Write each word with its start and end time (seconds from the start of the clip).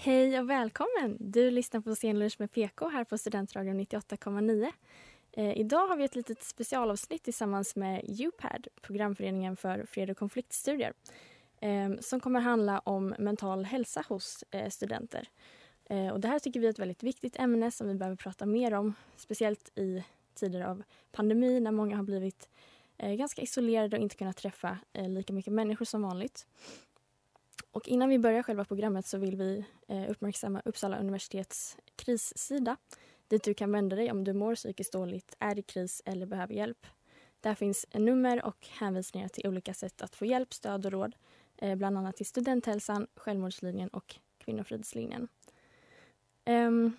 Hej 0.00 0.40
och 0.40 0.50
välkommen! 0.50 1.16
Du 1.20 1.50
lyssnar 1.50 1.80
på 1.80 1.94
Scenlunch 1.94 2.36
med 2.38 2.52
PK 2.52 2.88
här 2.88 3.04
på 3.04 3.18
Studentradion 3.18 3.80
98,9. 3.80 4.72
Eh, 5.32 5.58
idag 5.58 5.88
har 5.88 5.96
vi 5.96 6.04
ett 6.04 6.14
litet 6.14 6.42
specialavsnitt 6.42 7.22
tillsammans 7.22 7.76
med 7.76 8.20
UPAD, 8.20 8.66
programföreningen 8.80 9.56
för 9.56 9.84
fred 9.84 10.10
och 10.10 10.16
konfliktstudier, 10.16 10.92
eh, 11.60 11.90
som 12.00 12.20
kommer 12.20 12.40
handla 12.40 12.78
om 12.78 13.14
mental 13.18 13.64
hälsa 13.64 14.04
hos 14.08 14.44
eh, 14.50 14.70
studenter. 14.70 15.28
Eh, 15.84 16.08
och 16.08 16.20
det 16.20 16.28
här 16.28 16.38
tycker 16.38 16.60
vi 16.60 16.66
är 16.66 16.70
ett 16.70 16.78
väldigt 16.78 17.02
viktigt 17.02 17.36
ämne 17.36 17.70
som 17.70 17.88
vi 17.88 17.94
behöver 17.94 18.16
prata 18.16 18.46
mer 18.46 18.74
om, 18.74 18.94
speciellt 19.16 19.78
i 19.78 20.04
tider 20.34 20.60
av 20.60 20.82
pandemi 21.12 21.60
när 21.60 21.72
många 21.72 21.96
har 21.96 22.04
blivit 22.04 22.48
eh, 22.98 23.14
ganska 23.14 23.42
isolerade 23.42 23.96
och 23.96 24.02
inte 24.02 24.16
kunnat 24.16 24.36
träffa 24.36 24.78
eh, 24.92 25.08
lika 25.08 25.32
mycket 25.32 25.52
människor 25.52 25.84
som 25.84 26.02
vanligt. 26.02 26.46
Och 27.78 27.88
innan 27.88 28.08
vi 28.08 28.18
börjar 28.18 28.42
själva 28.42 28.64
programmet 28.64 29.06
så 29.06 29.18
vill 29.18 29.36
vi 29.36 29.64
eh, 29.88 30.10
uppmärksamma 30.10 30.62
Uppsala 30.64 30.98
universitets 30.98 31.76
krissida 31.96 32.76
dit 33.28 33.44
du 33.44 33.54
kan 33.54 33.72
vända 33.72 33.96
dig 33.96 34.10
om 34.10 34.24
du 34.24 34.32
mår 34.32 34.54
psykiskt 34.54 34.92
dåligt, 34.92 35.36
är 35.38 35.58
i 35.58 35.62
kris 35.62 36.02
eller 36.04 36.26
behöver 36.26 36.54
hjälp. 36.54 36.86
Där 37.40 37.54
finns 37.54 37.86
nummer 37.94 38.44
och 38.44 38.68
hänvisningar 38.70 39.28
till 39.28 39.48
olika 39.48 39.74
sätt 39.74 40.02
att 40.02 40.16
få 40.16 40.24
hjälp, 40.24 40.54
stöd 40.54 40.86
och 40.86 40.92
råd, 40.92 41.16
eh, 41.56 41.74
bland 41.74 41.98
annat 41.98 42.16
till 42.16 42.26
Studenthälsan, 42.26 43.06
Självmordslinjen 43.16 43.88
och 43.88 44.14
Kvinnofridslinjen. 44.38 45.28
Um, 46.46 46.96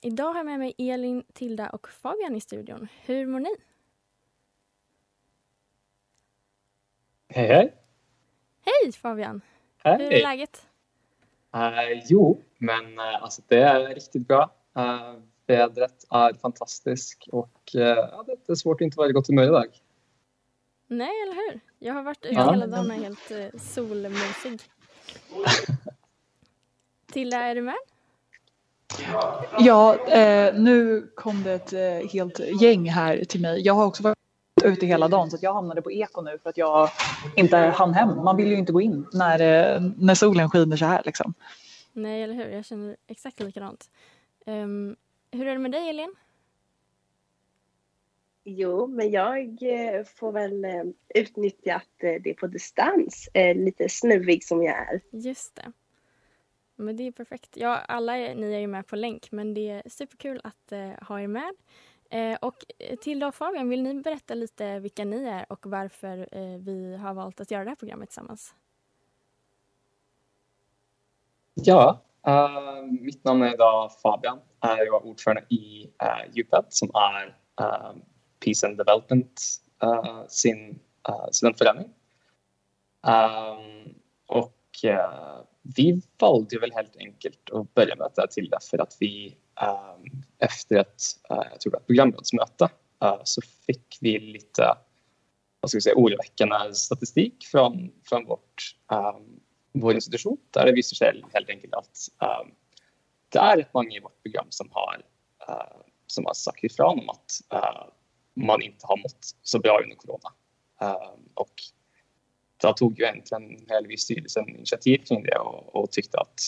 idag 0.00 0.28
har 0.28 0.36
jag 0.36 0.46
med 0.46 0.58
mig 0.58 0.74
Elin, 0.78 1.24
Tilda 1.32 1.70
och 1.70 1.88
Fabian 1.88 2.36
i 2.36 2.40
studion. 2.40 2.88
Hur 3.04 3.26
mår 3.26 3.40
ni? 3.40 3.54
Hej, 7.28 7.48
hej. 7.48 7.74
Hej 8.60 8.92
Fabian! 8.92 9.40
Hej. 9.84 9.96
Hur 9.98 10.12
är 10.12 10.22
läget? 10.22 10.66
Uh, 11.56 12.02
jo, 12.08 12.40
men 12.58 12.98
uh, 12.98 13.22
alltså, 13.22 13.42
det 13.48 13.58
är 13.62 13.94
riktigt 13.94 14.28
bra. 14.28 14.50
Uh, 14.78 15.14
vädret 15.46 16.04
är 16.10 16.34
fantastiskt 16.34 17.28
och 17.32 17.72
uh, 17.74 17.82
ja, 17.82 18.24
det 18.26 18.52
är 18.52 18.54
svårt 18.54 18.80
att 18.80 18.84
inte 18.84 18.96
vara 18.96 19.08
i 19.08 19.12
gott 19.12 19.26
humör 19.26 19.44
idag. 19.44 19.66
Nej, 20.86 21.22
eller 21.22 21.34
hur? 21.34 21.60
Jag 21.78 21.94
har 21.94 22.02
varit 22.02 22.24
ute 22.24 22.34
Ja. 22.34 22.50
hela 22.50 22.66
dagen 22.66 22.90
och 22.90 22.96
helt 22.96 23.30
uh, 23.30 23.60
solmysig. 23.60 24.60
Tilda, 27.12 27.36
är 27.36 27.54
du 27.54 27.62
med? 27.62 27.76
Ja, 29.58 29.94
eh, 30.08 30.54
nu 30.54 31.06
kom 31.14 31.42
det 31.42 31.52
ett 31.52 31.72
eh, 31.72 32.10
helt 32.12 32.40
gäng 32.62 32.88
här 32.88 33.24
till 33.24 33.40
mig. 33.40 33.60
Jag 33.60 33.74
har 33.74 33.86
också 33.86 34.02
varit 34.02 34.18
ute 34.64 34.86
hela 34.86 35.08
dagen 35.08 35.30
så 35.30 35.36
att 35.36 35.42
jag 35.42 35.54
hamnade 35.54 35.82
på 35.82 35.92
eko 35.92 36.20
nu 36.20 36.38
för 36.42 36.50
att 36.50 36.56
jag 36.56 36.90
inte 37.36 37.56
hann 37.56 37.94
hem. 37.94 38.24
Man 38.24 38.36
vill 38.36 38.48
ju 38.48 38.56
inte 38.56 38.72
gå 38.72 38.80
in 38.80 39.06
när, 39.12 39.40
eh, 39.40 39.82
när 39.98 40.14
solen 40.14 40.50
skiner 40.50 40.76
så 40.76 40.84
här 40.84 41.02
liksom. 41.04 41.34
Nej, 41.92 42.22
eller 42.22 42.34
hur? 42.34 42.48
Jag 42.48 42.64
känner 42.64 42.96
exakt 43.06 43.40
likadant. 43.40 43.90
Um, 44.46 44.96
hur 45.30 45.46
är 45.46 45.52
det 45.52 45.58
med 45.58 45.72
dig, 45.72 45.88
Elin? 45.88 46.14
Jo, 48.44 48.86
men 48.86 49.10
jag 49.10 49.62
eh, 49.62 50.04
får 50.04 50.32
väl 50.32 50.64
eh, 50.64 50.84
utnyttja 51.14 51.74
att 51.74 51.88
det 51.98 52.30
är 52.30 52.34
på 52.34 52.46
distans, 52.46 53.28
lite 53.54 53.88
snuvig 53.88 54.44
som 54.44 54.62
jag 54.62 54.76
är. 54.76 55.00
Just 55.10 55.54
det. 55.54 55.72
Men 56.76 56.96
det 56.96 57.06
är 57.06 57.12
perfekt. 57.12 57.56
Ja, 57.56 57.76
alla 57.76 58.16
är, 58.16 58.34
ni 58.34 58.54
är 58.54 58.58
ju 58.58 58.66
med 58.66 58.86
på 58.86 58.96
länk, 58.96 59.32
men 59.32 59.54
det 59.54 59.70
är 59.70 59.82
superkul 59.86 60.40
att 60.44 60.72
ha 61.08 61.20
er 61.20 61.26
med. 61.26 61.54
Eh, 62.10 62.36
och 62.40 62.64
eh, 62.78 62.96
till 62.96 63.24
och 63.24 63.34
Fabian, 63.34 63.68
vill 63.68 63.82
ni 63.82 63.94
berätta 63.94 64.34
lite 64.34 64.78
vilka 64.78 65.04
ni 65.04 65.24
är 65.24 65.52
och 65.52 65.66
varför 65.66 66.28
eh, 66.32 66.58
vi 66.58 66.96
har 66.96 67.14
valt 67.14 67.40
att 67.40 67.50
göra 67.50 67.64
det 67.64 67.70
här 67.70 67.76
programmet 67.76 68.08
tillsammans? 68.08 68.54
Ja, 71.54 72.02
uh, 72.28 72.82
mitt 73.00 73.24
namn 73.24 73.42
är 73.42 73.54
idag 73.54 73.92
Fabian. 74.02 74.36
Uh, 74.36 74.78
jag 74.78 74.86
är 74.86 75.06
ordförande 75.06 75.44
i 75.48 75.90
uh, 76.02 76.40
UPED 76.40 76.64
som 76.68 76.90
är 76.94 77.26
uh, 77.60 77.92
Peace 78.44 78.66
and 78.66 78.76
Development 78.76 79.40
uh, 79.84 80.26
sin 80.28 80.80
uh, 81.08 81.26
studentförening. 81.30 81.88
Um, 83.06 83.94
och 84.26 84.60
vi 85.76 86.02
valde 86.18 86.58
väl 86.58 86.72
helt 86.72 86.96
enkelt 86.96 87.50
att 87.52 87.74
börja 87.74 87.96
med 87.96 88.10
det 88.14 88.20
här 88.22 88.26
till 88.26 88.48
därför 88.50 88.78
att 88.78 88.96
vi 89.00 89.36
Eh, 89.60 89.96
efter 90.38 90.76
ett, 90.76 91.02
eh, 91.30 91.42
jag 91.50 91.60
tror 91.60 91.70
det 91.70 91.76
ett 91.76 91.86
programrådsmöte 91.86 92.68
eh, 93.02 93.20
så 93.24 93.40
fick 93.66 93.98
vi 94.00 94.18
lite 94.18 94.78
vad 95.60 95.70
ska 95.70 95.76
vi 95.76 95.82
säga, 95.82 95.96
oroväckande 95.96 96.74
statistik 96.74 97.46
från, 97.46 97.92
från 98.04 98.24
vårt 98.26 98.76
vår 99.72 99.94
institution 99.94 100.36
där 100.50 100.66
det 100.66 100.72
visar 100.72 100.94
sig 100.94 101.24
helt 101.32 101.50
enkelt 101.50 101.74
att 101.74 101.98
det 103.28 103.38
är 103.38 103.56
rätt 103.56 103.74
många 103.74 103.96
i 103.96 104.00
vårt 104.00 104.22
program 104.22 104.46
som 104.48 104.68
har, 104.72 105.02
som 106.06 106.26
har 106.26 106.34
sagt 106.34 106.64
ifrån 106.64 106.98
om 106.98 107.10
att 107.10 107.30
man 108.34 108.62
inte 108.62 108.86
har 108.86 108.96
mått 108.96 109.36
så 109.42 109.58
bra 109.58 109.80
under 109.82 109.96
corona. 109.96 110.32
Och 111.34 111.54
då 112.56 112.72
tog 112.72 112.98
ju 112.98 113.04
egentligen 113.04 113.66
hela 113.68 113.88
vi 113.88 113.96
styrelsen 113.96 114.48
initiativ 114.48 114.98
kring 114.98 115.22
det 115.22 115.38
och, 115.38 115.76
och 115.76 115.92
tyckte 115.92 116.18
att 116.18 116.38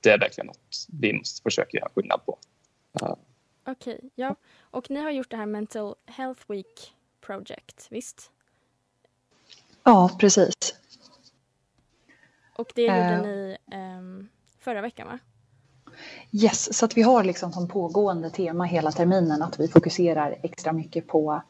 det 0.00 0.10
är 0.10 0.18
verkligen 0.18 0.46
något 0.46 0.86
vi 1.00 1.12
måste 1.12 1.42
försöka 1.42 1.78
göra 1.78 1.88
skillnad 1.94 2.20
på. 2.26 2.38
Uh, 3.02 3.14
Okej, 3.66 4.00
ja. 4.14 4.36
Och 4.60 4.90
ni 4.90 5.00
har 5.00 5.10
gjort 5.10 5.30
det 5.30 5.36
här 5.36 5.46
Mental 5.46 5.94
Health 6.06 6.42
Week 6.48 6.94
Project, 7.20 7.86
visst? 7.90 8.30
Ja, 9.84 10.10
precis. 10.20 10.54
Och 12.56 12.72
det 12.74 12.82
gjorde 12.82 12.94
Eh. 12.94 13.22
ni 13.22 13.56
ehm, 13.70 14.28
förra 14.58 14.80
veckan, 14.80 15.06
va? 15.06 15.18
Yes, 16.32 16.78
så 16.78 16.84
att 16.84 16.96
vi 16.96 17.02
har 17.02 17.24
liksom 17.24 17.52
som 17.52 17.68
pågående 17.68 18.30
tema 18.30 18.64
hela 18.64 18.92
terminen 18.92 19.42
att 19.42 19.60
vi 19.60 19.68
fokuserar 19.68 20.38
extra 20.42 20.72
mycket 20.72 21.06
på 21.06 21.42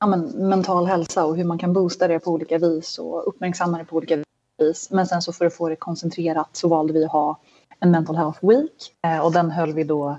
ja, 0.00 0.06
men, 0.06 0.48
mental 0.48 0.86
hälsa 0.86 1.24
och 1.24 1.36
hur 1.36 1.44
man 1.44 1.58
kan 1.58 1.72
boosta 1.72 2.08
det 2.08 2.18
på 2.18 2.30
olika 2.30 2.58
vis 2.58 2.98
och 2.98 3.28
uppmärksamma 3.28 3.78
det 3.78 3.84
på 3.84 3.96
olika 3.96 4.24
vis. 4.58 4.90
Men 4.90 5.06
sen 5.06 5.22
så 5.22 5.32
för 5.32 5.46
att 5.46 5.54
få 5.54 5.68
det 5.68 5.76
koncentrerat 5.76 6.56
så 6.56 6.68
valde 6.68 6.92
vi 6.92 7.04
att 7.04 7.12
ha 7.12 7.40
en 7.80 7.90
mental 7.90 8.16
health 8.16 8.38
week 8.42 8.94
eh, 9.02 9.24
och 9.24 9.32
den 9.32 9.50
höll 9.50 9.72
vi 9.72 9.84
då 9.84 10.18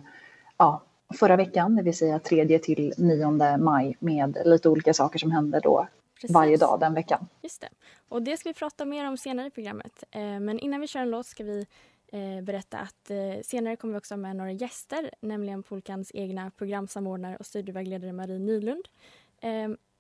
ja, 0.58 0.84
förra 1.20 1.36
veckan, 1.36 1.76
det 1.76 1.84
vill 1.84 1.98
säga 1.98 2.20
3 2.20 2.60
till 2.60 2.94
9 2.98 3.58
maj 3.58 3.98
med 4.00 4.38
lite 4.46 4.70
olika 4.70 4.94
saker 4.94 5.20
som 5.20 5.32
hände 5.32 5.60
då 5.60 5.88
Precis. 6.16 6.34
varje 6.34 6.58
dag 6.58 6.80
den 6.80 6.94
veckan. 6.94 7.28
Just 7.42 7.62
det. 7.62 7.70
Och 8.10 8.22
det 8.22 8.38
ska 8.38 8.50
vi 8.50 8.54
prata 8.54 8.86
mer 8.86 9.08
om 9.08 9.18
senare 9.18 9.48
i 9.48 9.52
programmet. 9.52 10.04
Eh, 10.12 10.22
men 10.22 10.60
innan 10.60 10.82
vi 10.82 10.88
kör 10.88 11.00
en 11.00 11.10
låt 11.10 11.26
ska 11.26 11.44
vi 11.44 11.66
eh, 12.12 12.44
berätta 12.44 12.78
att 12.78 13.12
senare 13.46 13.76
kommer 13.76 13.94
vi 13.94 14.00
också 14.00 14.18
med 14.18 14.36
några 14.36 14.52
gäster, 14.52 15.12
nämligen 15.20 15.64
Polkans 15.64 16.12
egna 16.14 16.52
programsamordnare 16.52 17.38
och 17.38 17.46
studievägledare 17.46 18.14
Marie 18.14 18.40
Nylund, 18.40 18.88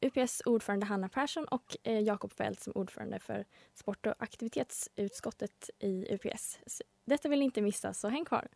UPS 0.02 0.42
ordförande 0.46 0.86
Hanna 0.86 1.10
Persson 1.10 1.46
och 1.46 1.78
eh, 1.84 2.00
Jakob 2.00 2.34
Fält 2.34 2.60
som 2.60 2.74
ordförande 2.76 3.20
för 3.20 3.46
sport 3.74 4.06
och 4.06 4.14
aktivitetsutskottet 4.20 5.70
i 5.80 6.14
UPS. 6.14 6.60
Så 6.66 6.84
Detta 7.06 7.30
vill 7.30 7.40
ni 7.40 7.46
inte 7.46 7.62
missa, 7.62 7.94
så 7.94 8.08
häng 8.08 8.26
kvar. 8.26 8.48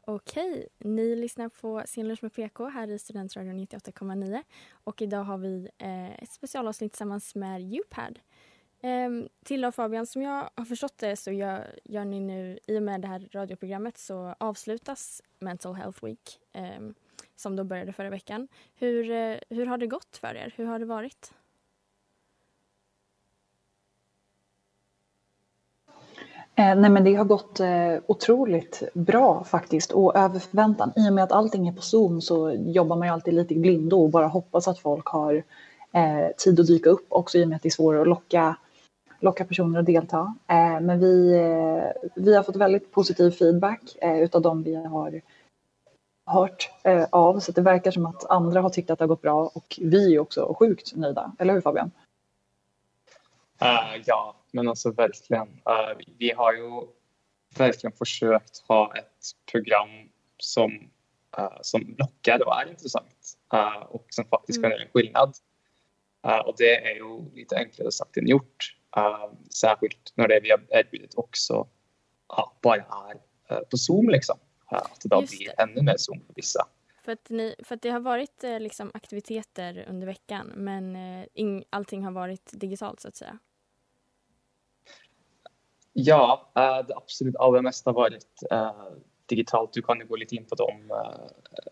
Okej, 0.00 0.68
ni 0.78 1.16
lyssnar 1.16 1.48
på 1.48 1.82
Scenlunch 1.86 2.22
med 2.22 2.32
PK 2.32 2.68
här 2.68 2.90
i 2.90 2.98
Studentradion 2.98 3.60
98,9 3.60 4.42
och 4.70 5.02
idag 5.02 5.24
har 5.24 5.38
vi 5.38 5.68
eh, 5.78 6.22
ett 6.22 6.32
specialavsnitt 6.32 6.92
tillsammans 6.92 7.34
med 7.34 7.74
UPAD. 7.74 8.18
Ehm, 8.80 9.28
Tilda 9.44 9.68
och 9.68 9.74
Fabian, 9.74 10.06
som 10.06 10.22
jag 10.22 10.50
har 10.54 10.64
förstått 10.64 10.98
det 10.98 11.16
så 11.16 11.32
gör, 11.32 11.78
gör 11.84 12.04
ni 12.04 12.20
nu, 12.20 12.58
i 12.66 12.78
och 12.78 12.82
med 12.82 13.00
det 13.00 13.08
här 13.08 13.28
radioprogrammet 13.32 13.98
så 13.98 14.34
avslutas 14.38 15.22
Mental 15.38 15.74
Health 15.74 16.04
Week 16.04 16.40
Ehm, 16.58 16.94
som 17.40 17.56
då 17.56 17.64
började 17.64 17.92
förra 17.92 18.10
veckan. 18.10 18.48
Hur, 18.74 19.10
eh, 19.10 19.36
hur 19.50 19.66
har 19.66 19.78
det 19.78 19.86
gått 19.86 20.16
för 20.20 20.34
er? 20.34 20.54
Hur 20.56 20.64
har 20.66 20.78
det 20.78 20.84
varit? 20.84 21.32
Eh, 26.54 26.76
nej 26.76 26.90
men 26.90 27.04
det 27.04 27.14
har 27.14 27.24
gått 27.24 27.60
eh, 27.60 27.94
otroligt 28.06 28.82
bra 28.94 29.44
faktiskt 29.44 29.92
och 29.92 30.16
över 30.16 30.38
förväntan. 30.38 30.92
I 30.96 31.08
och 31.08 31.12
med 31.12 31.24
att 31.24 31.32
allting 31.32 31.68
är 31.68 31.72
på 31.72 31.82
Zoom 31.82 32.20
så 32.20 32.50
jobbar 32.50 32.96
man 32.96 33.08
ju 33.08 33.12
alltid 33.12 33.34
lite 33.34 33.54
i 33.54 33.58
blindo 33.58 33.96
och 33.96 34.10
bara 34.10 34.26
hoppas 34.26 34.68
att 34.68 34.78
folk 34.78 35.06
har 35.06 35.34
eh, 35.92 36.28
tid 36.36 36.60
att 36.60 36.66
dyka 36.66 36.90
upp 36.90 37.06
också 37.08 37.38
i 37.38 37.44
och 37.44 37.48
med 37.48 37.56
att 37.56 37.62
det 37.62 37.68
är 37.68 37.70
svårare 37.70 38.00
att 38.00 38.08
locka, 38.08 38.56
locka 39.20 39.44
personer 39.44 39.78
att 39.78 39.86
delta. 39.86 40.34
Eh, 40.46 40.80
men 40.80 41.00
vi, 41.00 41.34
eh, 41.34 42.08
vi 42.14 42.34
har 42.36 42.42
fått 42.42 42.56
väldigt 42.56 42.92
positiv 42.92 43.30
feedback 43.30 43.96
eh, 44.00 44.18
utav 44.18 44.42
de 44.42 44.62
vi 44.62 44.74
har 44.74 45.20
hört 46.28 46.70
eh, 46.84 47.06
av 47.12 47.40
så 47.40 47.52
det 47.52 47.60
verkar 47.60 47.90
som 47.90 48.06
att 48.06 48.30
andra 48.30 48.60
har 48.60 48.70
tyckt 48.70 48.90
att 48.90 48.98
det 48.98 49.02
har 49.02 49.08
gått 49.08 49.22
bra 49.22 49.50
och 49.54 49.78
vi 49.80 50.14
är 50.14 50.18
också 50.18 50.54
sjukt 50.58 50.96
nöjda. 50.96 51.32
Eller 51.38 51.54
hur 51.54 51.60
Fabian? 51.60 51.90
Uh, 53.62 54.02
ja, 54.06 54.36
men 54.52 54.68
alltså 54.68 54.90
verkligen. 54.90 55.48
Uh, 55.48 56.04
vi, 56.18 56.32
har 56.32 56.52
ju 56.52 56.86
verkligen 57.58 57.96
försökt 57.96 58.58
ha 58.68 58.96
ett 58.96 59.50
program 59.52 59.88
som, 60.38 60.72
uh, 61.38 61.58
som 61.60 61.94
lockar 61.98 62.46
och 62.46 62.60
är 62.60 62.70
intressant 62.70 63.38
och 63.88 64.06
som 64.08 64.24
faktiskt 64.24 64.62
kan 64.62 64.70
göra 64.70 64.82
en 64.82 64.88
skillnad. 64.92 65.34
och 66.46 66.54
det 66.58 66.90
är 66.90 66.94
ju 66.94 67.34
lite 67.34 67.56
enklare 67.56 67.92
sagt 67.92 68.16
än 68.16 68.28
gjort. 68.28 68.76
särskilt 69.50 70.12
när 70.14 70.28
det 70.28 70.40
vi 70.40 70.50
har 70.50 70.60
erbjudit 70.68 71.14
också 71.16 71.68
bara 72.62 72.76
är 72.76 73.14
på 73.70 73.76
Zoom. 73.76 74.08
Liksom. 74.08 74.38
Att 74.68 75.00
det 75.00 75.08
blir 75.08 75.60
ännu 75.60 75.82
mer 75.82 75.96
Zoom 75.96 76.20
för 76.26 76.34
vissa. 76.34 76.68
För 77.04 77.12
att, 77.12 77.30
ni, 77.30 77.54
för 77.64 77.74
att 77.74 77.82
det 77.82 77.90
har 77.90 78.00
varit 78.00 78.42
liksom, 78.42 78.90
aktiviteter 78.94 79.86
under 79.88 80.06
veckan 80.06 80.52
men 80.56 80.96
in, 81.34 81.64
allting 81.70 82.04
har 82.04 82.12
varit 82.12 82.50
digitalt 82.52 83.00
så 83.00 83.08
att 83.08 83.16
säga. 83.16 83.38
Ja, 85.92 86.52
eh, 86.56 86.86
det 86.86 86.96
absolut 86.96 87.36
allra 87.36 87.62
mesta 87.62 87.90
har 87.90 87.94
varit 87.94 88.42
digitalt. 89.26 89.72
Du 89.72 89.82
kan 89.82 89.98
ju 89.98 90.06
gå 90.06 90.16
lite 90.16 90.34
in 90.34 90.46
på 90.46 90.54
dem 90.54 90.92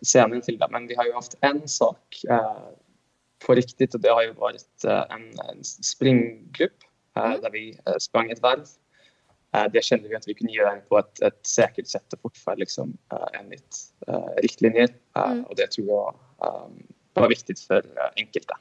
senare 0.01 0.41
till 0.41 0.57
det. 0.57 0.67
Men 0.71 0.87
vi 0.87 0.95
har 0.95 1.05
ju 1.05 1.13
haft 1.13 1.35
en 1.41 1.67
sak 1.67 2.15
på 3.45 3.53
riktigt 3.53 3.93
och 3.93 4.01
det 4.01 4.09
har 4.09 4.23
ju 4.23 4.33
varit 4.33 4.83
en, 4.85 5.39
en 5.49 5.63
springgrupp 5.63 6.77
mm. 7.15 7.41
där 7.41 7.51
vi 7.51 7.79
sprang 7.99 8.31
ett 8.31 8.41
varv. 8.41 8.65
Det 9.73 9.83
kände 9.83 10.07
vi 10.07 10.15
att 10.15 10.27
vi 10.27 10.33
kunde 10.33 10.53
göra 10.53 10.75
på 10.89 10.99
ett, 10.99 11.21
ett 11.21 11.47
säkert 11.47 11.87
sätt 11.87 12.13
och 12.13 12.19
fortfarande 12.21 12.59
liksom, 12.59 12.97
enligt 13.33 13.77
riktlinjer. 14.37 14.89
Mm. 15.15 15.43
Och 15.43 15.55
det 15.55 15.71
tror 15.71 15.87
jag 15.87 16.15
um, 16.37 16.83
var 17.13 17.29
viktigt 17.29 17.59
för 17.59 17.83
enkelta. 18.15 18.57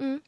Mm. 0.00 0.20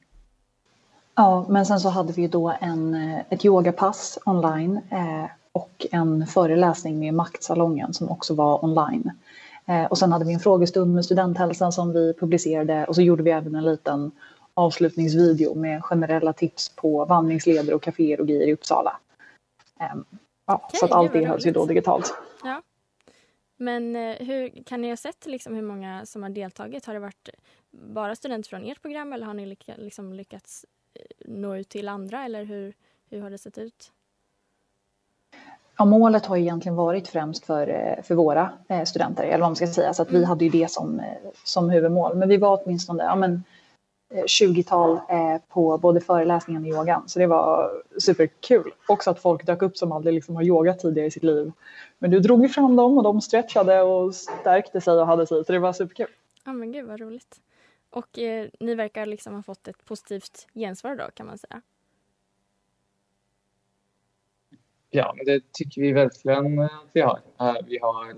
Ja, 1.15 1.47
men 1.49 1.67
sen 1.67 1.81
så 1.81 1.89
hade 1.89 2.13
vi 2.13 2.23
ju 2.23 2.29
då 2.29 2.53
en, 2.61 2.95
eh, 2.95 3.21
ett 3.31 3.45
yogapass 3.45 4.19
online 4.25 4.81
eh, 4.91 5.31
och 5.53 5.87
en 5.93 6.27
föreläsning 6.27 6.99
med 6.99 7.15
Maktsalongen 7.15 7.95
som 7.95 8.11
också 8.11 8.35
var 8.35 8.65
online. 8.65 9.11
Eh, 9.67 9.85
och 9.85 9.99
sen 9.99 10.13
hade 10.13 10.25
vi 10.25 10.33
en 10.33 10.41
frågestund 10.41 10.95
med 10.95 11.05
Studenthälsan 11.05 11.73
som 11.73 11.93
vi 11.93 12.15
publicerade 12.21 12.85
och 12.85 12.95
så 12.95 13.03
gjorde 13.03 13.23
vi 13.23 13.31
även 13.31 13.55
en 13.55 13.65
liten 13.65 14.11
avslutningsvideo 14.55 15.55
med 15.55 15.85
generella 15.85 16.33
tips 16.33 16.69
på 16.69 17.05
vandringsleder 17.05 17.75
och 17.75 17.83
kaféer 17.83 18.21
och 18.21 18.29
grejer 18.29 18.49
i 18.49 18.53
Uppsala. 18.53 18.97
Eh, 19.81 19.87
ja, 20.47 20.55
okay, 20.55 20.79
så 20.79 20.85
att 20.85 20.93
allt 20.93 21.13
det 21.13 21.27
hölls 21.27 21.47
ju 21.47 21.51
då 21.51 21.67
digitalt. 21.67 22.15
Ja. 22.45 22.63
Men 23.57 23.97
eh, 23.97 24.17
hur, 24.17 24.63
kan 24.65 24.81
ni 24.81 24.89
ha 24.89 24.97
sett 24.97 25.27
liksom 25.27 25.55
hur 25.55 25.63
många 25.63 26.07
som 26.07 26.23
har 26.23 26.31
deltagit? 26.31 26.87
Har 26.87 26.95
det 26.95 27.01
varit 27.01 27.29
bara 27.71 28.17
studenter 28.17 28.49
från 28.49 28.65
ert 28.65 28.83
program 28.83 29.13
eller 29.13 29.27
har 29.27 29.35
ni 29.35 29.47
lyck, 29.47 29.71
liksom 29.77 30.13
lyckats 30.13 30.67
nå 31.25 31.57
ut 31.57 31.69
till 31.69 31.89
andra 31.89 32.25
eller 32.25 32.45
hur, 32.45 32.75
hur 33.11 33.21
har 33.21 33.31
det 33.31 33.39
sett 33.39 33.59
ut? 33.59 33.93
Ja, 35.81 35.85
målet 35.85 36.27
har 36.27 36.37
egentligen 36.37 36.77
varit 36.77 37.09
främst 37.09 37.47
för, 37.47 37.69
eh, 37.69 38.03
för 38.03 38.15
våra 38.15 38.53
eh, 38.69 38.85
studenter, 38.85 39.25
eller 39.25 39.39
vad 39.39 39.49
man 39.49 39.57
ska 39.57 39.67
säga, 39.67 39.95
så 39.95 40.03
att 40.03 40.11
vi 40.11 40.17
mm. 40.17 40.29
hade 40.29 40.45
ju 40.45 40.51
det 40.51 40.71
som, 40.71 41.01
eh, 41.01 41.07
som 41.45 41.71
huvudmål. 41.71 42.17
Men 42.17 42.29
vi 42.29 42.37
var 42.37 42.61
åtminstone 42.65 43.05
ja, 43.05 43.17
men, 43.17 43.45
20-tal 44.11 45.01
på 45.49 45.79
både 45.79 46.01
föreläsningen 46.01 46.63
och 46.63 46.69
yogan, 46.69 47.09
så 47.09 47.19
det 47.19 47.27
var 47.27 47.71
superkul. 47.99 48.73
Också 48.89 49.11
att 49.11 49.23
folk 49.23 49.47
dök 49.47 49.63
upp 49.63 49.77
som 49.77 49.93
aldrig 49.93 50.15
liksom 50.15 50.37
har 50.37 50.43
yogat 50.43 50.79
tidigare 50.79 51.07
i 51.07 51.11
sitt 51.11 51.25
liv. 51.25 51.53
Men 51.99 52.11
nu 52.11 52.21
drog 52.21 52.43
vi 52.43 52.49
fram 52.49 52.77
dem 52.77 52.99
och 52.99 53.05
de 53.05 53.21
stretchade 53.21 53.83
och 53.83 54.15
stärkte 54.15 54.81
sig 54.81 54.95
och 54.95 55.07
hade 55.07 55.27
sig, 55.27 55.45
så 55.45 55.53
det 55.53 55.59
var 55.59 55.73
superkul. 55.73 56.07
Ja 56.45 56.53
men 56.53 56.73
gud 56.73 56.87
vad 56.87 57.01
roligt. 57.01 57.41
Och 57.91 58.19
eh, 58.19 58.49
ni 58.61 58.75
verkar 58.75 59.07
liksom 59.07 59.35
ha 59.35 59.43
fått 59.43 59.69
ett 59.69 59.85
positivt 59.85 60.47
gensvar 60.55 60.97
då 60.97 61.05
kan 61.15 61.27
man 61.27 61.39
säga. 61.39 61.63
Ja, 64.91 65.15
men 65.17 65.27
det 65.27 65.53
tycker 65.53 65.81
vi 65.81 65.93
verkligen 65.93 66.59
att 66.59 66.91
vi 66.93 67.01
har. 67.01 67.21
Uh, 67.41 67.57
vi 67.67 67.79
har 67.79 68.15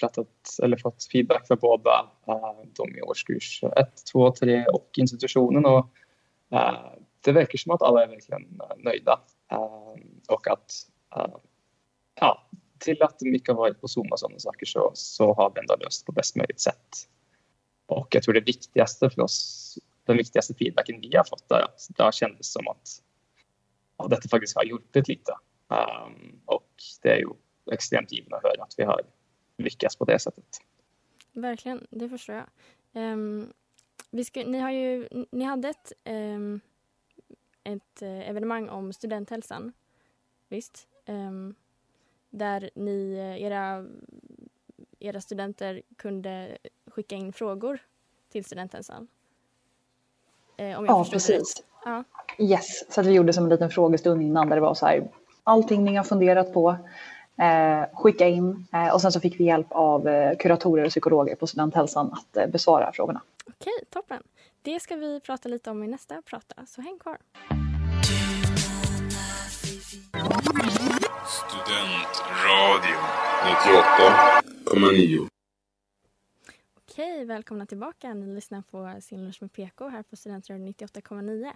pratat 0.00 0.58
eller 0.62 0.76
fått 0.76 1.04
feedback 1.12 1.46
från 1.46 1.58
båda 1.60 2.10
eh, 2.26 2.54
de 2.72 2.96
i 2.98 3.02
årskurs 3.02 3.64
1, 3.76 4.04
2, 4.12 4.32
3 4.32 4.66
och 4.66 4.90
institutionen 4.96 5.66
och 5.66 5.88
eh, 6.50 6.92
det 7.20 7.32
verkar 7.32 7.58
som 7.58 7.72
att 7.72 7.82
alla 7.82 8.02
är 8.02 8.08
verkligen 8.08 8.60
eh, 8.60 8.76
nöjda 8.76 9.20
och 10.28 10.48
att 10.48 10.72
ja, 12.20 12.48
till 12.78 13.02
att 13.02 13.20
mycket 13.20 13.48
har 13.48 13.54
varit 13.54 13.80
på 13.80 13.88
Zoom 13.88 14.12
och 14.12 14.18
sådana 14.18 14.38
saker 14.38 14.66
så, 14.66 14.90
så 14.94 15.34
har 15.34 15.52
vi 15.54 15.60
ändå 15.60 15.76
löst 15.76 16.06
på 16.06 16.12
bäst 16.12 16.36
möjligt 16.36 16.60
sätt. 16.60 17.08
Och 17.86 18.08
jag 18.10 18.22
tror 18.22 18.34
det 18.34 18.40
viktigaste 18.40 19.10
för 19.10 19.22
oss, 19.22 19.78
den 20.06 20.16
viktigaste 20.16 20.54
feedbacken 20.54 21.00
vi 21.00 21.16
har 21.16 21.24
fått 21.24 21.50
är 21.50 21.60
att 21.60 21.88
det 21.96 22.02
har 22.02 22.12
kändes 22.12 22.52
som 22.52 22.68
att 22.68 22.88
ja, 23.98 24.06
detta 24.08 24.28
faktiskt 24.28 24.56
har 24.56 24.64
hjälpt 24.64 25.08
lite. 25.08 25.32
Um, 25.68 26.40
och 26.44 26.72
det 27.02 27.08
är 27.08 27.16
ju 27.16 27.28
extremt 27.72 28.12
givande 28.12 28.36
att 28.36 28.42
höra 28.42 28.62
att 28.62 28.74
vi 28.76 28.84
har 28.84 29.02
lyckats 29.56 29.96
på 29.96 30.04
det 30.04 30.18
sättet. 30.18 30.60
Verkligen, 31.32 31.86
det 31.90 32.08
förstår 32.08 32.34
jag. 32.34 32.46
Um, 32.92 33.52
vi 34.10 34.24
ska, 34.24 34.44
ni, 34.44 34.58
har 34.58 34.70
ju, 34.70 35.08
ni 35.30 35.44
hade 35.44 35.68
ett, 35.68 35.92
um, 36.04 36.60
ett 37.64 38.02
uh, 38.02 38.28
evenemang 38.28 38.68
om 38.68 38.92
studenthälsan, 38.92 39.72
visst? 40.48 40.88
Um, 41.06 41.54
där 42.30 42.70
ni, 42.74 43.14
eh, 43.14 43.42
era, 43.42 43.86
era 44.98 45.20
studenter 45.20 45.82
kunde 45.96 46.58
skicka 46.86 47.14
in 47.14 47.32
frågor 47.32 47.78
till 48.32 48.44
studenthälsan. 48.44 49.08
Eh, 50.56 50.70
ja, 50.70 51.06
precis. 51.10 51.62
Ja. 51.84 52.04
Yes, 52.38 52.92
så 52.92 53.00
att 53.00 53.06
vi 53.06 53.12
gjorde 53.12 53.32
som 53.32 53.44
en 53.44 53.50
liten 53.50 53.70
frågestund 53.70 54.22
innan 54.22 54.48
där 54.48 54.56
det 54.56 54.62
var 54.62 54.74
så 54.74 54.86
här, 54.86 55.08
allting 55.44 55.84
ni 55.84 55.94
har 55.94 56.04
funderat 56.04 56.52
på, 56.52 56.70
eh, 56.70 56.76
skicka 57.92 58.28
in 58.28 58.66
eh, 58.72 58.94
och 58.94 59.00
sen 59.00 59.12
så 59.12 59.20
fick 59.20 59.40
vi 59.40 59.44
hjälp 59.44 59.66
av 59.70 60.08
eh, 60.08 60.36
kuratorer 60.36 60.84
och 60.84 60.90
psykologer 60.90 61.36
på 61.36 61.46
studenthälsan 61.46 62.12
att 62.12 62.36
eh, 62.36 62.46
besvara 62.46 62.92
frågorna. 62.92 63.20
Okej, 63.46 63.72
toppen. 63.90 64.22
Det 64.62 64.80
ska 64.80 64.96
vi 64.96 65.20
prata 65.20 65.48
lite 65.48 65.70
om 65.70 65.82
i 65.82 65.88
nästa 65.88 66.22
prata, 66.22 66.66
så 66.66 66.80
häng 66.82 66.98
kvar. 66.98 67.18
Studentradio 71.26 72.98
98,9 73.44 75.28
Okej, 76.76 77.24
välkomna 77.24 77.66
tillbaka. 77.66 78.14
Ni 78.14 78.34
lyssnar 78.34 78.62
på 78.62 79.00
Sinlunch 79.00 79.38
med 79.40 79.52
PK 79.52 79.88
här 79.88 80.02
på 80.02 80.16
Studentradion 80.16 80.68
98,9. 80.68 81.52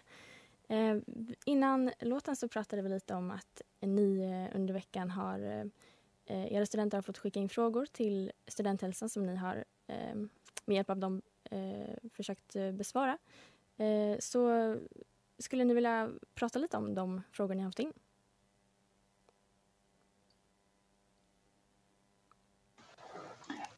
Eh, 0.69 0.97
innan 1.45 1.91
låten 2.01 2.37
så 2.37 2.49
pratade 2.49 2.83
vi 2.83 2.89
lite 2.89 3.15
om 3.15 3.31
att 3.31 3.63
ni 3.81 4.21
eh, 4.21 4.57
under 4.57 4.75
veckan 4.75 5.11
har 5.11 5.39
eh, 5.39 5.65
eh, 6.27 6.53
era 6.53 6.67
studenter 6.67 6.97
har 6.97 7.03
fått 7.03 7.19
skicka 7.19 7.41
in 7.41 7.49
frågor 7.49 7.87
till 7.87 8.33
Studenthälsan 8.47 9.09
som 9.09 9.27
ni 9.27 9.37
har 9.37 9.65
eh, 9.87 10.15
med 10.65 10.75
hjälp 10.77 10.91
av 10.91 10.99
dem 10.99 11.23
eh, 11.51 12.09
försökt 12.13 12.57
eh, 12.57 12.73
besvara. 12.73 13.19
Eh, 13.77 14.19
så 14.19 14.75
skulle 15.39 15.65
ni 15.65 15.75
vilja 15.75 16.11
prata 16.35 16.59
lite 16.59 16.77
om 16.77 16.95
de 16.95 17.23
frågor 17.33 17.55
ni 17.55 17.61
har 17.61 17.69
haft 17.69 17.79
in? 17.79 17.93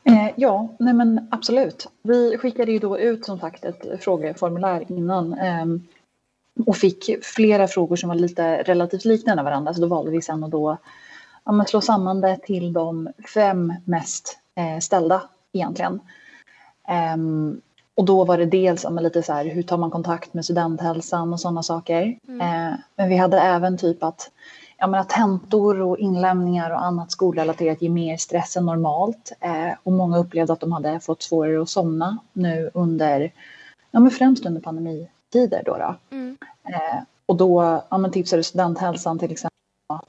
Eh, 0.05 0.31
ja, 0.37 0.69
nej 0.79 0.95
men 0.95 1.29
absolut. 1.31 1.89
Vi 2.03 2.39
skickade 2.39 2.73
ju 2.73 2.79
då 2.79 2.99
ut 2.99 3.25
som 3.25 3.39
sagt 3.39 3.65
ett 3.65 4.03
frågeformulär 4.03 4.93
innan 4.93 5.33
eh, 5.33 5.67
och 6.67 6.77
fick 6.77 7.25
flera 7.25 7.69
frågor 7.69 7.97
som 7.97 8.09
var 8.09 8.17
lite 8.17 8.63
relativt 8.63 9.05
liknande 9.05 9.43
varandra. 9.43 9.75
Så 9.75 9.81
då 9.81 9.87
valde 9.87 10.11
vi 10.11 10.23
sen 10.23 10.45
att 10.45 10.51
då 10.51 10.77
ja, 11.45 11.65
slå 11.65 11.81
samman 11.81 12.21
det 12.21 12.37
till 12.37 12.73
de 12.73 13.09
fem 13.35 13.75
mest 13.85 14.39
eh, 14.55 14.79
ställda 14.81 15.23
egentligen. 15.53 16.01
Ehm, 16.89 17.61
och 17.95 18.05
då 18.05 18.25
var 18.25 18.39
det 18.39 18.47
dels 18.47 18.85
ja, 18.85 18.91
lite 18.91 19.23
så 19.23 19.33
här, 19.33 19.45
hur 19.45 19.63
tar 19.63 19.77
man 19.77 19.91
kontakt 19.91 20.35
med 20.35 20.45
studenthälsan 20.45 21.33
och 21.33 21.41
sådana 21.41 21.63
saker. 21.63 22.19
Mm. 22.29 22.41
Eh, 22.41 22.79
men 22.97 23.09
vi 23.09 23.17
hade 23.17 23.41
även 23.41 23.79
typ 23.79 24.03
att 24.03 24.31
ja, 24.79 24.87
men 24.87 25.01
att 25.01 25.09
tentor 25.09 25.81
och 25.81 25.99
inlämningar 25.99 26.71
och 26.71 26.85
annat 26.85 27.11
skolrelaterat 27.11 27.83
ger 27.83 27.91
mer 27.91 28.17
stress 28.17 28.57
än 28.57 28.67
normalt. 28.67 29.33
Eh, 29.41 29.73
och 29.83 29.93
många 29.93 30.19
upplevde 30.19 30.53
att 30.53 30.61
de 30.61 30.73
hade 30.73 31.01
fått 31.01 31.23
svårare 31.23 31.63
att 31.63 31.69
somna 31.69 32.19
nu 32.33 32.71
under, 32.75 33.33
ja 33.91 34.01
men 34.01 34.11
främst 34.11 34.47
under 34.47 34.61
pandemitider 35.31 35.63
då. 35.67 35.77
då. 35.77 36.17
Mm. 36.17 36.37
Eh, 36.65 37.03
och 37.27 37.37
då 37.37 37.83
ja, 37.91 37.99
men 37.99 38.11
tipsade 38.11 38.43
studenthälsan 38.43 39.19
till 39.19 39.33
exempel 39.33 39.51
att 39.89 40.05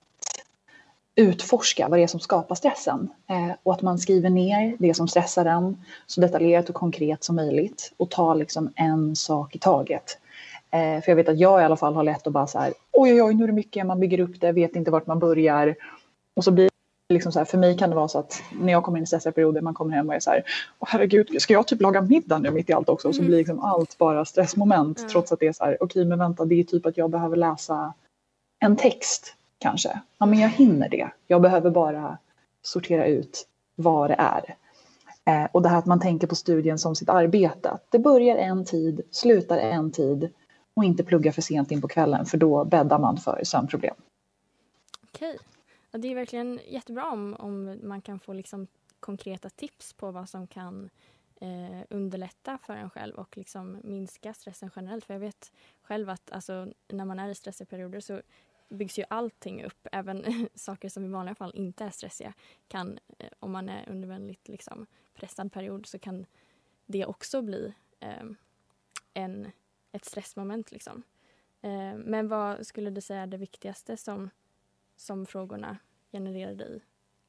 utforska 1.16 1.88
vad 1.90 2.00
det 2.00 2.04
är 2.04 2.08
som 2.08 2.20
skapar 2.20 2.56
stressen 2.56 3.10
eh, 3.30 3.56
och 3.63 3.74
att 3.74 3.82
man 3.82 4.00
skriver 4.00 4.30
ner 4.30 4.75
det 4.80 4.94
som 4.94 5.08
stressar 5.08 5.46
en 5.46 5.84
så 6.08 6.22
detaljerat 6.22 6.70
och 6.70 6.75
konkret 6.75 7.24
som 7.24 7.36
möjligt 7.36 7.94
och 7.98 8.10
tar 8.10 8.36
liksom 8.36 8.70
en 8.75 9.16
sak 9.16 9.56
i 9.56 9.60
taget. 9.60 10.18
Eh, 10.72 11.01
för 11.01 11.12
jag 11.12 11.16
vet 11.16 11.30
att 11.30 11.40
jag 11.40 11.62
i 11.62 11.63
alla 11.63 11.78
fall 11.78 11.96
har 11.96 12.04
lätt 12.04 12.28
att 12.28 12.34
bara 12.34 12.48
så 12.48 12.60
här, 12.60 12.74
oj 12.92 13.13
oj 13.13 13.24
oj, 13.24 13.34
nu 13.34 13.44
är 13.44 13.48
det 13.48 13.54
mycket, 13.54 13.86
man 13.86 14.00
bygger 14.00 14.20
upp 14.20 14.42
det, 14.42 14.51
vet 14.51 14.75
inte 14.75 14.92
vart 14.92 15.08
man 15.08 15.20
börjar. 15.20 15.75
Och 16.36 16.44
så 16.44 16.51
blir 16.51 16.71
liksom 17.12 17.32
så 17.32 17.39
här, 17.39 17.46
för 17.46 17.58
mig 17.58 17.77
kan 17.77 17.89
det 17.89 17.96
vara 17.96 18.08
så 18.08 18.20
att 18.20 18.41
när 18.60 18.72
jag 18.72 18.84
kommer 18.84 18.98
in 18.98 19.03
i 19.03 19.08
stressiga 19.08 19.32
perioder, 19.32 19.62
man 19.62 19.74
kommer 19.74 19.96
hem 19.96 20.10
och 20.10 20.15
är 20.15 20.20
så 20.20 20.30
här, 20.30 20.44
åh 20.80 20.88
herregud, 20.91 21.41
ska 21.41 21.53
jag 21.53 21.68
typ 21.68 21.82
laga 21.82 22.01
middag 22.01 22.38
nu 22.38 22.51
mitt 22.51 22.70
i 22.70 22.74
allt 22.74 22.89
också? 22.89 23.08
Och 23.08 23.15
så 23.15 23.22
blir 23.22 23.38
liksom 23.38 23.60
allt 23.60 23.98
bara 23.98 24.25
stressmoment, 24.25 25.00
Mm. 25.00 25.10
trots 25.10 25.32
att 25.32 25.39
det 25.39 25.48
är 25.48 25.53
så 25.53 25.63
här, 25.63 25.77
okej 25.84 26.06
men 26.06 26.20
vänta, 26.20 26.46
det 26.46 26.60
är 26.60 26.63
typ 26.63 26.86
att 26.86 26.98
jag 26.98 27.10
behöver 27.10 27.36
läsa 27.36 27.94
en 28.60 28.75
text 28.75 29.36
kanske. 29.58 30.00
Ja 30.18 30.25
men 30.25 30.39
jag 30.39 30.50
hinner 30.50 30.89
det. 30.89 31.10
Jag 31.27 31.41
behöver 31.41 31.70
bara 31.70 32.18
sortera 32.62 33.06
ut 33.06 33.48
vad 33.75 34.10
det 34.10 34.15
är. 34.20 34.56
Eh, 35.25 35.48
och 35.51 35.62
det 35.62 35.70
här 35.70 35.77
att 35.77 35.86
man 35.86 36.00
tänker 36.00 36.27
på 36.27 36.36
studien 36.36 36.80
som 36.80 36.96
sitt 36.96 37.10
arbete. 37.10 37.70
Att 37.70 37.86
det 37.89 38.00
börjar 38.00 38.38
en 38.38 38.65
tid, 38.65 39.01
slutar 39.12 39.58
en 39.58 39.91
tid 39.91 40.30
och 40.74 40.84
inte 40.84 41.03
plugga 41.03 41.32
för 41.32 41.41
sent 41.41 41.72
in 41.72 41.82
på 41.82 41.88
kvällen 41.88 42.25
för 42.25 42.38
då 42.38 42.65
bäddar 42.65 43.00
man 43.00 43.18
för 43.18 43.41
sömnproblem. 43.44 43.96
Okej. 45.13 45.38
Ja, 45.91 45.98
det 45.98 46.07
är 46.07 46.15
verkligen 46.15 46.60
jättebra 46.67 47.12
om, 47.12 47.36
om 47.39 47.79
man 47.83 48.01
kan 48.01 48.19
få 48.19 48.33
liksom 48.33 48.67
konkreta 49.00 49.50
tips 49.50 49.93
på 49.93 50.12
vad 50.12 50.29
som 50.29 50.48
kan 50.48 50.89
eh, 51.41 51.81
underlätta 51.89 52.57
för 52.57 52.74
en 52.74 52.89
själv 52.89 53.15
och 53.15 53.38
liksom 53.38 53.77
minska 53.83 54.33
stressen 54.33 54.71
generellt. 54.75 55.05
För 55.05 55.13
jag 55.13 55.19
vet 55.19 55.51
själv 55.81 56.10
att 56.10 56.31
alltså, 56.31 56.74
när 56.88 57.05
man 57.05 57.19
är 57.19 57.29
i 57.29 57.36
stressiga 57.36 57.65
perioder 57.65 58.00
så 58.00 58.21
byggs 58.69 59.00
ju 59.00 59.03
allting 59.10 59.63
upp. 59.63 59.88
Även 59.91 60.50
saker 60.55 60.89
som 60.89 61.05
i 61.05 61.07
vanliga 61.07 61.36
fall 61.36 61.51
inte 61.55 61.86
är 61.86 61.89
stressiga 61.89 62.33
kan, 62.67 63.00
eh, 63.17 63.29
om 63.39 63.51
man 63.51 63.69
är 63.69 63.89
under 63.89 64.03
en 64.03 64.10
väldigt 64.10 64.48
liksom, 64.48 64.88
pressad 65.13 65.51
period 65.53 65.86
så 65.86 66.00
kan 66.00 66.25
det 66.86 67.05
också 67.05 67.41
bli 67.41 67.74
eh, 68.00 68.25
en, 69.13 69.51
ett 69.91 70.05
stressmoment. 70.05 70.71
Liksom. 70.71 71.03
Eh, 71.62 71.95
men 71.95 72.27
vad 72.27 72.67
skulle 72.67 72.89
du 72.89 73.01
säga 73.01 73.21
är 73.21 73.27
det 73.27 73.38
viktigaste 73.38 73.98
som, 73.98 74.29
som 75.01 75.25
frågorna 75.25 75.77
genererade 76.12 76.63
i? 76.63 76.81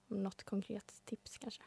Något 0.08 0.44
konkret 0.44 0.92
tips 1.04 1.38
kanske? 1.38 1.62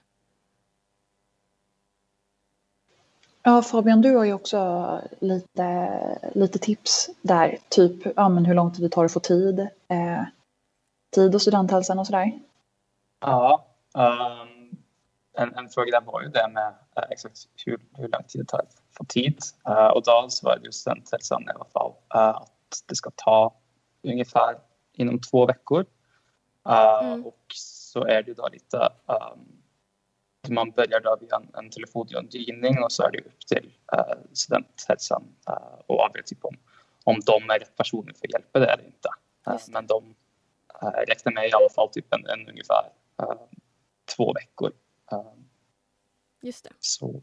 Ja, 3.44 3.62
Fabian, 3.62 4.02
du 4.02 4.16
har 4.16 4.24
ju 4.24 4.34
också 4.34 5.02
lite, 5.20 6.32
lite 6.36 6.60
tips 6.60 7.10
där. 7.22 7.58
Typ 7.70 8.08
ja, 8.16 8.30
men 8.30 8.46
hur 8.46 8.54
lång 8.54 8.74
tid 8.74 8.86
det 8.86 8.90
tar 8.90 9.06
att 9.06 9.14
få 9.14 9.20
tid. 9.20 9.60
Eh, 9.88 10.24
tid 11.16 11.36
och 11.36 11.42
studenthälsan 11.42 12.00
och 12.00 12.08
sådär. 12.08 12.40
Ja, 13.20 13.66
ehm, 13.96 14.78
en, 15.34 15.56
en 15.56 15.70
fråga 15.70 16.00
där 16.00 16.12
var 16.12 16.22
ju 16.22 16.28
det 16.28 16.50
med 16.54 16.74
eh, 16.96 17.04
exakt 17.10 17.48
hur, 17.66 17.80
hur 17.94 18.08
lång 18.08 18.24
tid 18.24 18.42
det 18.42 18.46
tar 18.46 18.60
att 18.60 18.82
få 18.98 19.06
tid. 19.06 19.40
Eh, 19.68 19.88
och 19.88 20.04
då 20.04 20.28
svarade 20.30 20.66
ju 20.66 20.72
studenthälsan 20.72 21.44
i 21.44 21.50
alla 21.56 21.66
fall 21.66 21.94
eh, 22.16 22.30
att 22.30 22.84
det 22.88 22.96
ska 22.96 23.12
ta 23.16 23.54
ungefär 24.04 24.58
inom 24.96 25.20
två 25.20 25.46
veckor. 25.46 25.86
Eh, 26.70 27.14
Och 27.26 27.46
så 27.54 28.06
är 28.06 28.24
det 28.24 28.34
då 28.34 28.50
lite 28.52 28.78
ehm, 29.08 29.62
man 30.50 30.72
börjar 30.72 31.00
då 31.00 31.18
via 31.22 31.36
en, 31.36 31.50
en 31.54 31.70
telefonrådgivning 31.70 32.84
och 32.84 32.92
så 32.92 33.04
är 33.04 33.12
det 33.12 33.20
upp 33.20 33.40
till 33.48 33.74
uh, 33.94 34.24
studenthälsan 34.34 35.24
uh, 35.50 35.80
och 35.88 36.00
avgöra 36.00 36.24
typ 36.24 36.46
om, 36.46 36.58
om 37.04 37.20
de 37.26 37.50
är 37.50 37.60
rätt 37.60 37.76
personer 37.76 38.14
för 38.14 38.28
att 38.28 38.34
hjälpa 38.34 38.60
det 38.60 38.66
eller 38.66 38.86
inte. 38.86 39.10
Uh, 39.48 39.58
men 39.68 39.88
de 39.88 40.16
uh, 40.84 40.90
räknar 41.08 41.34
med 41.34 41.48
i 41.50 41.54
alla 41.54 41.70
fall 41.70 41.90
typ 41.92 42.14
en, 42.14 42.26
en 42.26 42.50
ungefär 42.50 42.92
uh, 43.22 43.42
två 44.16 44.34
veckor. 44.34 44.72
Uh, 45.14 45.34
Just 46.42 46.64
det. 46.64 46.72
så 46.80 47.22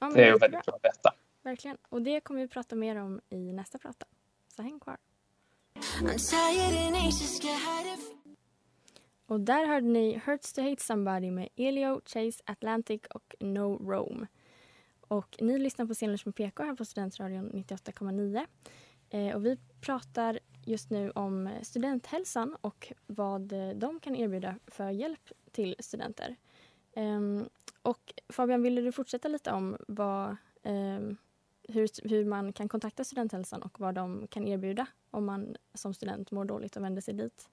Ja, 0.00 0.10
det 0.14 0.22
är 0.22 0.26
ju 0.26 0.38
väldigt 0.38 0.64
bra 0.66 0.74
att 0.74 0.84
veta. 0.84 1.14
Verkligen. 1.42 1.78
Och 1.88 2.02
det 2.02 2.20
kommer 2.20 2.40
vi 2.40 2.48
prata 2.48 2.76
mer 2.76 2.96
om 2.96 3.20
i 3.28 3.52
nästa 3.52 3.78
prata. 3.78 4.06
Så 4.56 4.62
häng 4.62 4.80
kvar. 4.80 4.96
Och 9.26 9.40
där 9.40 9.66
hörde 9.66 9.86
ni 9.86 10.20
Hurts 10.24 10.52
to 10.52 10.62
Hate 10.62 10.82
Somebody 10.82 11.30
med 11.30 11.48
Elio, 11.56 12.00
Chase, 12.04 12.42
Atlantic 12.44 13.00
och 13.10 13.34
No 13.40 13.90
Rome. 13.90 14.26
Och 15.00 15.36
ni 15.40 15.58
lyssnar 15.58 15.86
på 15.86 15.94
Scenlunch 15.94 16.26
med 16.26 16.34
PK 16.34 16.62
här 16.62 16.74
på 16.74 16.84
Studentradion 16.84 17.50
98,9. 17.52 18.46
Eh, 19.10 19.36
och 19.36 19.46
vi 19.46 19.58
pratar 19.80 20.38
just 20.64 20.90
nu 20.90 21.10
om 21.10 21.50
studenthälsan 21.62 22.56
och 22.60 22.92
vad 23.06 23.52
de 23.74 24.00
kan 24.00 24.16
erbjuda 24.16 24.58
för 24.66 24.90
hjälp 24.90 25.32
till 25.52 25.76
studenter. 25.78 26.36
Eh, 26.92 27.20
och 27.82 28.14
Fabian, 28.28 28.62
ville 28.62 28.80
du 28.80 28.92
fortsätta 28.92 29.28
lite 29.28 29.52
om 29.52 29.76
vad, 29.88 30.36
eh, 30.62 31.00
hur, 31.72 32.08
hur 32.08 32.24
man 32.24 32.52
kan 32.52 32.68
kontakta 32.68 33.04
studenthälsan 33.04 33.62
och 33.62 33.80
vad 33.80 33.94
de 33.94 34.26
kan 34.30 34.48
erbjuda 34.48 34.86
om 35.10 35.24
man 35.24 35.56
som 35.74 35.94
student 35.94 36.30
mår 36.30 36.44
dåligt 36.44 36.76
och 36.76 36.84
vänder 36.84 37.02
sig 37.02 37.14
dit? 37.14 37.48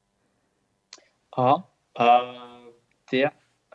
Ja, 1.35 1.63
eh, 1.99 2.73
det 3.11 3.23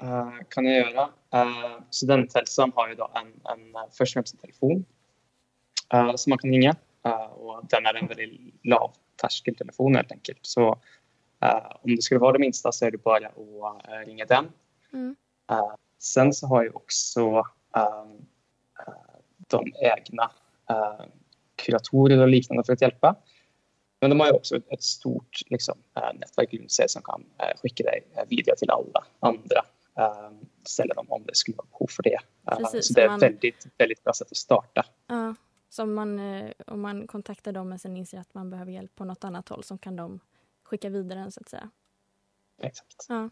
eh, 0.00 0.32
kan 0.48 0.64
jag 0.64 0.90
göra. 0.90 1.08
Uh, 1.34 1.80
studenthälsan 1.90 2.72
har 2.74 2.88
ju 2.88 2.94
då 2.94 3.10
en, 3.14 3.26
en, 3.26 3.74
först 3.90 4.10
och 4.10 4.14
främst 4.14 4.34
en 4.34 4.40
telefon 4.40 4.84
eh, 5.92 6.14
som 6.14 6.30
man 6.30 6.38
kan 6.38 6.50
ringa. 6.50 6.76
Eh, 7.04 7.24
och 7.24 7.66
den 7.68 7.86
är 7.86 7.94
en 7.94 8.06
väldigt 8.06 8.54
lavtröskeltelefon 8.64 9.96
helt 9.96 10.12
enkelt. 10.12 10.38
Så 10.42 10.78
eh, 11.40 11.72
om 11.82 11.96
det 11.96 12.02
skulle 12.02 12.20
vara 12.20 12.32
det 12.32 12.38
minsta 12.38 12.72
så 12.72 12.84
är 12.84 12.90
det 12.90 12.98
bara 12.98 13.26
att 13.26 13.88
eh, 13.88 14.06
ringa 14.06 14.24
den. 14.24 14.52
Mm. 14.92 15.16
Eh, 15.50 15.74
sen 15.98 16.32
så 16.32 16.46
har 16.46 16.62
ju 16.62 16.70
också 16.70 17.44
eh, 17.76 18.04
de 19.48 19.72
egna 19.76 20.30
eh, 20.70 21.06
kuratorer 21.56 22.18
och 22.18 22.28
liknande 22.28 22.64
för 22.64 22.72
att 22.72 22.82
hjälpa. 22.82 23.16
Men 24.00 24.10
de 24.10 24.20
har 24.20 24.26
ju 24.26 24.32
också 24.32 24.56
ett, 24.56 24.82
stort 24.82 25.40
liksom, 25.46 25.78
eh, 25.96 26.12
nätverk 26.14 26.54
runt 26.54 26.72
sig 26.72 26.88
som 26.88 27.02
kan 27.02 27.24
eh, 27.38 27.60
skicka 27.62 27.84
dig 27.84 28.06
eh, 28.16 28.24
vidare 28.28 28.56
till 28.56 28.70
alla 28.70 29.04
andra 29.20 29.64
ställen 30.66 30.98
om, 30.98 31.06
om 31.12 31.24
det 31.26 31.34
skulle 31.36 31.56
vara 31.56 31.66
behov 31.70 31.86
för 31.86 32.02
det. 32.02 32.18
Precis, 32.44 32.86
så 32.86 32.92
det 32.94 33.02
är 33.02 33.08
man- 33.08 33.16
ett 33.16 33.22
väldigt, 33.22 33.66
väldigt 33.78 34.04
bra 34.04 34.12
sätt 34.12 34.30
att 34.30 34.36
starta. 34.36 34.86
Ja, 35.06 35.34
så 35.68 35.82
om 35.82 35.94
man, 35.94 36.20
om 36.66 36.80
man 36.80 37.06
kontaktar 37.06 37.52
dem 37.52 37.68
men 37.68 37.78
sen 37.78 37.96
inser 37.96 38.18
att 38.18 38.34
man 38.34 38.50
behöver 38.50 38.72
hjälp 38.72 38.94
på 38.94 39.04
något 39.04 39.24
annat 39.24 39.48
håll 39.48 39.64
så 39.64 39.78
kan 39.78 39.96
de 39.96 40.20
skicka 40.62 40.88
vidare 40.88 41.18
den 41.18 41.32
så 41.32 41.40
att 41.40 41.48
säga. 41.48 41.70
Exakt. 42.62 43.06
Ja, 43.08 43.30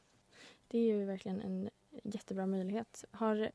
det 0.69 0.78
är 0.78 0.83
ju 0.83 1.04
verkligen 1.04 1.40
en 1.40 1.71
jättebra 2.04 2.47
möjlighet. 2.47 3.04
Har 3.11 3.50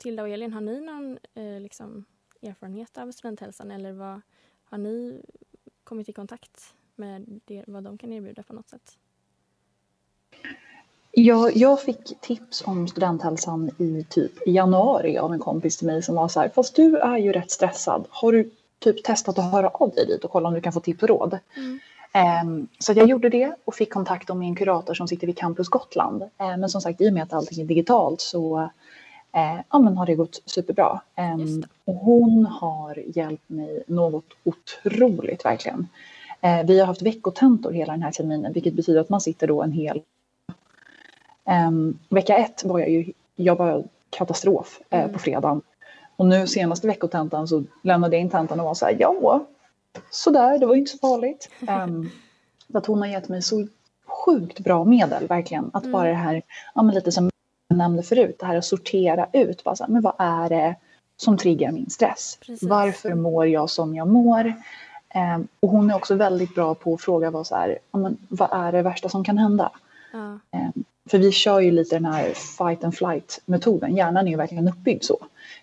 Tilda 0.00 0.22
och 0.22 0.28
Elin, 0.28 0.52
har 0.52 0.60
ni 0.60 0.80
någon 0.80 1.18
eh, 1.34 1.60
liksom, 1.60 2.04
erfarenhet 2.42 2.98
av 2.98 3.12
studenthälsan 3.12 3.70
eller 3.70 3.92
vad, 3.92 4.20
har 4.64 4.78
ni 4.78 5.22
kommit 5.84 6.08
i 6.08 6.12
kontakt 6.12 6.74
med 6.94 7.40
det, 7.44 7.64
vad 7.66 7.82
de 7.84 7.98
kan 7.98 8.12
erbjuda 8.12 8.42
på 8.42 8.52
något 8.52 8.68
sätt? 8.68 8.96
Jag, 11.10 11.56
jag 11.56 11.80
fick 11.82 12.20
tips 12.20 12.62
om 12.66 12.88
studenthälsan 12.88 13.70
i 13.78 14.06
typ 14.08 14.32
januari 14.46 15.18
av 15.18 15.32
en 15.32 15.38
kompis 15.38 15.76
till 15.76 15.86
mig 15.86 16.02
som 16.02 16.14
var 16.14 16.28
så 16.28 16.40
här, 16.40 16.48
fast 16.48 16.76
du 16.76 16.96
är 16.96 17.18
ju 17.18 17.32
rätt 17.32 17.50
stressad. 17.50 18.06
Har 18.10 18.32
du 18.32 18.50
typ 18.78 19.04
testat 19.04 19.38
att 19.38 19.52
höra 19.52 19.68
av 19.68 19.90
dig 19.90 20.06
dit 20.06 20.24
och 20.24 20.30
kolla 20.30 20.48
om 20.48 20.54
du 20.54 20.60
kan 20.60 20.72
få 20.72 20.80
tips 20.80 21.02
och 21.02 21.08
råd? 21.08 21.38
Ehm, 22.12 22.68
så 22.78 22.92
att 22.92 22.98
jag 22.98 23.08
gjorde 23.08 23.28
det 23.28 23.54
och 23.64 23.74
fick 23.74 23.92
kontakt 23.92 24.28
med 24.28 24.48
en 24.48 24.56
kurator 24.56 24.94
som 24.94 25.08
sitter 25.08 25.26
vid 25.26 25.38
Campus 25.38 25.68
Gotland. 25.68 26.22
Ehm, 26.22 26.60
men 26.60 26.68
som 26.68 26.80
sagt, 26.80 27.00
i 27.00 27.08
och 27.08 27.12
med 27.12 27.22
att 27.22 27.32
allting 27.32 27.60
är 27.60 27.64
digitalt 27.64 28.20
så 28.20 28.70
eh, 29.32 29.60
ja, 29.70 29.78
men 29.78 29.96
har 29.96 30.06
det 30.06 30.14
gått 30.14 30.42
superbra. 30.46 31.00
Ehm, 31.14 31.62
och 31.84 31.94
hon 31.94 32.46
har 32.46 33.02
hjälpt 33.16 33.48
mig 33.48 33.82
något 33.86 34.24
otroligt 34.44 35.44
verkligen. 35.44 35.88
Eh, 36.40 36.66
vi 36.66 36.80
har 36.80 36.86
haft 36.86 37.02
veckotentor 37.02 37.72
hela 37.72 37.92
den 37.92 38.02
här 38.02 38.12
terminen 38.12 38.52
vilket 38.52 38.74
betyder 38.74 39.00
att 39.00 39.08
man 39.08 39.20
sitter 39.20 39.46
då 39.46 39.62
en 39.62 39.72
hel 39.72 40.02
Ehm, 41.50 41.98
vecka 42.08 42.36
ett 42.36 42.64
var 42.64 42.78
jag 42.78 42.90
ju, 42.90 43.12
jag 43.36 43.56
var 43.56 43.84
katastrof 44.10 44.80
eh, 44.90 45.06
på 45.06 45.18
fredagen. 45.18 45.62
Och 46.16 46.26
nu 46.26 46.46
senaste 46.46 46.86
veckotentan 46.86 47.48
så 47.48 47.64
lämnade 47.82 48.16
jag 48.16 48.20
in 48.20 48.30
tentan 48.30 48.60
och 48.60 48.66
var 48.66 48.74
så 48.74 48.86
här, 48.86 48.96
ja, 48.98 49.46
sådär, 50.10 50.58
det 50.58 50.66
var 50.66 50.74
ju 50.74 50.80
inte 50.80 50.92
så 50.92 50.98
farligt. 50.98 51.50
Um, 51.68 52.10
att 52.74 52.86
hon 52.86 52.98
har 52.98 53.06
gett 53.06 53.28
mig 53.28 53.42
så 53.42 53.66
sjukt 54.06 54.60
bra 54.60 54.84
medel, 54.84 55.26
verkligen. 55.26 55.70
Att 55.72 55.92
bara 55.92 56.08
det 56.08 56.14
här, 56.14 56.42
ja 56.74 56.82
men 56.82 56.94
lite 56.94 57.12
som 57.12 57.30
jag 57.70 57.76
nämnde 57.76 58.02
förut, 58.02 58.36
det 58.38 58.46
här 58.46 58.56
att 58.56 58.64
sortera 58.64 59.26
ut, 59.32 59.64
bara 59.64 59.76
så 59.76 59.84
här, 59.84 59.90
men 59.90 60.02
vad 60.02 60.14
är 60.18 60.48
det 60.48 60.76
som 61.16 61.38
triggar 61.38 61.72
min 61.72 61.90
stress? 61.90 62.38
Precis. 62.40 62.68
Varför 62.68 63.14
mår 63.14 63.46
jag 63.46 63.70
som 63.70 63.94
jag 63.94 64.08
mår? 64.08 64.54
Ehm, 65.08 65.48
och 65.60 65.68
hon 65.68 65.90
är 65.90 65.96
också 65.96 66.14
väldigt 66.14 66.54
bra 66.54 66.74
på 66.74 66.94
att 66.94 67.00
fråga 67.00 67.30
vad, 67.30 67.46
så 67.46 67.56
här, 67.56 67.78
men, 67.92 68.16
vad 68.28 68.48
är 68.52 68.72
det 68.72 68.82
värsta 68.82 69.08
som 69.08 69.24
kan 69.24 69.38
hända? 69.38 69.70
Ja. 70.12 70.38
Ehm, 70.50 70.72
För 71.10 71.18
vi 71.18 71.32
kör 71.32 71.60
ju 71.60 71.70
lite 71.70 71.96
den 71.96 72.04
här 72.04 72.32
fight 72.58 72.84
and 72.84 72.94
flight 72.94 73.40
metoden. 73.46 73.96
Hjärnan 73.96 74.26
är 74.26 74.30
ju 74.30 74.36
verkligen 74.36 74.68
uppbyggd 74.68 75.04
så. 75.04 75.18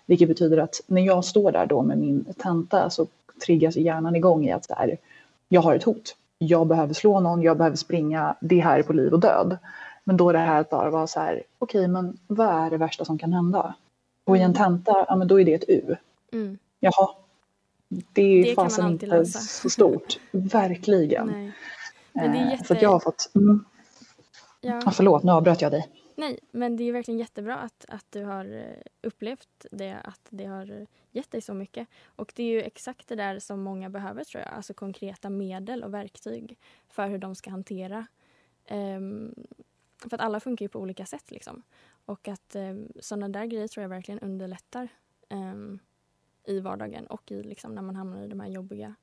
Vilket 0.06 0.28
betyder 0.28 0.58
att 0.58 0.80
när 0.86 1.02
jag 1.02 1.24
står 1.24 1.52
där 1.52 1.66
då 1.66 1.82
med 1.82 1.98
min 1.98 2.24
tenta 2.38 2.90
så 2.90 3.06
triggas 3.46 3.76
hjärnan 3.76 4.16
igång 4.16 4.46
i 4.46 4.52
att 4.52 4.64
så 4.64 4.74
här, 4.74 4.96
jag 5.48 5.60
har 5.60 5.74
ett 5.74 5.84
hot. 5.84 6.16
Jag 6.38 6.66
behöver 6.66 6.94
slå 6.94 7.20
någon, 7.20 7.42
jag 7.42 7.56
behöver 7.56 7.76
springa, 7.76 8.34
det 8.40 8.60
här 8.60 8.78
är 8.78 8.82
på 8.82 8.92
liv 8.92 9.12
och 9.12 9.20
död. 9.20 9.58
Men 10.08 10.16
då 10.16 10.32
det 10.32 10.38
här 10.38 10.60
att 10.60 10.70
bara 10.70 10.90
vara 10.90 11.06
så 11.06 11.20
här, 11.20 11.42
okej 11.58 11.88
men 11.88 12.18
vad 12.26 12.48
är 12.66 12.70
det 12.70 12.76
värsta 12.76 13.04
som 13.04 13.18
kan 13.18 13.32
hända? 13.32 13.74
Och 14.24 14.36
i 14.36 14.40
en 14.40 14.54
tenta, 14.54 15.04
ja 15.08 15.16
men 15.16 15.28
då 15.28 15.40
är 15.40 15.44
det 15.44 15.54
ett 15.54 15.64
U. 15.68 15.96
Mm. 16.32 16.58
Jaha, 16.80 17.08
det 17.88 18.22
är 18.22 18.44
Det 18.44 18.54
fasen 18.54 18.90
inte 18.90 19.24
så 19.26 19.70
stort. 19.70 20.18
Verkligen. 20.30 21.26
Nej. 21.26 21.52
Men 22.12 22.32
det 22.32 22.38
är 22.38 22.44
Eh, 22.44 22.50
jätte- 22.50 22.64
Så 22.64 22.72
att 22.74 22.82
jag 22.82 22.90
har 22.90 23.00
fått, 23.00 23.30
mm, 23.34 23.64
Ja. 24.60 24.80
ja, 24.84 24.90
förlåt 24.90 25.22
nu 25.22 25.32
avbröt 25.32 25.60
jag 25.62 25.72
dig. 25.72 25.88
Nej, 26.16 26.38
men 26.50 26.76
det 26.76 26.84
är 26.84 26.92
verkligen 26.92 27.18
jättebra 27.20 27.56
att, 27.56 27.84
att 27.88 28.06
du 28.10 28.24
har 28.24 28.44
eh, 28.44 28.62
upplevt 29.02 29.66
det, 29.70 29.96
att 30.04 30.20
det 30.30 30.44
har 30.44 30.70
eh, 30.80 30.86
gett 31.12 31.30
dig 31.30 31.40
så 31.40 31.54
mycket. 31.54 31.88
Och 32.16 32.32
det 32.36 32.42
är 32.42 32.46
ju 32.46 32.62
exakt 32.62 33.08
det 33.08 33.14
där 33.16 33.38
som 33.38 33.60
många 33.62 33.90
behöver 33.90 34.24
tror 34.24 34.42
jag, 34.44 34.52
alltså 34.54 34.74
konkreta 34.74 35.30
medel 35.30 35.84
och 35.84 35.94
verktyg 35.94 36.58
för 36.88 37.08
hur 37.08 37.18
de 37.18 37.34
ska 37.34 37.50
hantera. 37.50 38.06
Ehm, 38.70 39.34
för 39.98 40.14
att 40.14 40.20
alla 40.20 40.40
funkar 40.40 40.64
ju 40.64 40.68
på 40.68 40.80
olika 40.80 41.06
sätt 41.06 41.30
liksom. 41.30 41.62
Och 42.04 42.28
att 42.28 42.54
um, 42.54 42.88
sådana 43.00 43.28
där 43.28 43.46
grejer 43.46 43.68
tror 43.68 43.82
jag 43.82 43.88
verkligen 43.88 44.20
underlättar 44.20 44.88
ehm, 45.28 45.78
i 46.44 46.60
vardagen 46.60 47.06
och 47.06 47.32
i 47.32 47.42
liksom 47.42 47.74
när 47.74 47.82
man 47.82 47.96
hamnar 47.96 48.22
i 48.22 48.28
de 48.28 48.40
här 48.40 48.48
jobbiga 48.48 48.94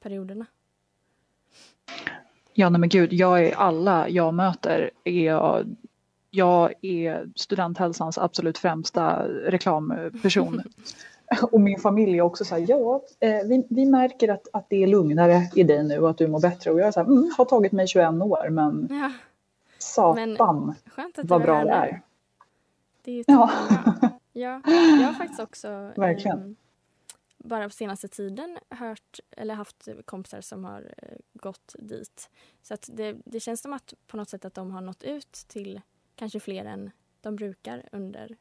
perioderna. 0.00 0.46
Ja, 2.52 2.70
nej 2.70 2.80
men 2.80 2.88
gud, 2.88 3.12
jag 3.12 3.44
är 3.44 3.54
alla 3.54 4.08
jag 4.08 4.34
möter 4.34 4.90
är 5.04 5.24
jag, 5.24 5.76
jag 6.30 6.72
är 6.82 7.28
studenthälsans 7.36 8.18
absolut 8.18 8.58
främsta 8.58 9.28
reklamperson. 9.28 10.62
Och 11.52 11.60
min 11.60 11.78
familj 11.78 12.18
är 12.18 12.22
också 12.22 12.44
så 12.44 12.54
här, 12.54 12.64
ja, 12.68 13.02
eh, 13.20 13.46
vi, 13.48 13.66
vi 13.70 13.86
märker 13.86 14.28
att, 14.28 14.48
att 14.52 14.66
det 14.70 14.82
är 14.82 14.86
lugnare 14.86 15.50
i 15.54 15.62
dig 15.62 15.84
nu 15.84 15.98
och 15.98 16.10
att 16.10 16.18
du 16.18 16.26
mår 16.26 16.40
bättre. 16.40 16.70
Och 16.70 16.80
jag 16.80 16.88
är 16.88 16.92
så 16.92 17.00
här, 17.00 17.06
mm, 17.06 17.30
har 17.38 17.44
tagit 17.44 17.72
mig 17.72 17.86
21 17.86 18.08
år, 18.08 18.50
men 18.50 18.88
Ja, 18.90 19.12
satan 19.78 20.74
vad 21.22 21.42
bra 21.42 21.64
det 21.64 21.70
är. 21.70 22.02
Det 23.02 23.10
är 23.10 23.16
ju 23.16 23.24
Ja. 23.26 23.50
ja. 23.68 24.10
ja, 24.32 24.70
jag 25.00 25.06
har 25.06 25.12
faktiskt 25.12 25.40
också 25.40 25.92
Verkligen. 25.96 26.38
ehm, 26.38 26.56
bara 27.38 27.64
på 27.64 27.70
senaste 27.70 28.08
tiden 28.08 28.58
hört 28.70 29.20
eller 29.30 29.54
haft 29.54 29.88
kompisar 30.04 30.40
som 30.40 30.64
har 30.64 30.94
eh, 30.96 31.18
gått 31.32 31.74
dit. 31.78 32.30
Så 32.62 32.74
att 32.74 32.88
det, 32.92 33.16
det 33.24 33.40
känns 33.40 33.60
som 33.60 33.72
att 33.72 33.94
på 34.06 34.16
något 34.16 34.28
sätt 34.28 34.44
att 34.44 34.54
de 34.54 34.70
har 34.70 34.80
nått 34.80 35.02
ut 35.02 35.32
till 35.32 35.80
kanske 36.14 36.40
fler 36.40 36.64
än 36.64 36.90
de 37.20 37.36
brukar 37.36 37.88
under 37.92 38.36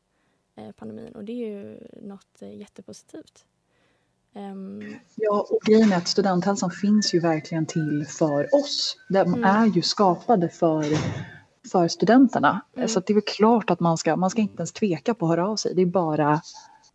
eh, 0.56 0.72
pandemin 0.72 1.16
och 1.16 1.24
det 1.24 1.32
är 1.32 1.48
ju 1.48 1.88
något 2.02 2.42
eh, 2.42 2.58
jättepositivt. 2.58 3.46
Ehm, 4.38 4.96
Ja, 5.16 5.48
och 5.50 5.62
grejen 5.66 5.92
är 5.92 5.98
att 5.98 6.08
studenthälsan 6.08 6.72
finns 6.72 7.14
ju 7.14 7.20
verkligen 7.20 7.66
till 7.66 8.06
för 8.20 8.56
oss. 8.56 8.98
De 9.10 9.18
Mm. 9.20 9.44
är 9.44 9.66
ju 9.66 9.82
skapade 9.82 10.50
för, 10.50 10.84
för 11.72 11.88
studenterna. 11.88 12.62
Mm. 12.76 12.88
Så 12.88 13.00
att 13.00 13.06
det 13.08 13.14
är 13.14 13.16
väl 13.16 13.24
klart 13.38 13.70
att 13.70 13.80
man 13.80 13.98
ska, 13.98 14.16
man 14.16 14.30
ska 14.30 14.42
inte 14.42 14.56
ens 14.58 14.72
tveka 14.74 15.14
på 15.14 15.26
att 15.26 15.30
höra 15.32 15.48
av 15.50 15.56
sig. 15.56 15.76
Det 15.76 15.82
är 15.82 15.86
bara, 15.86 16.42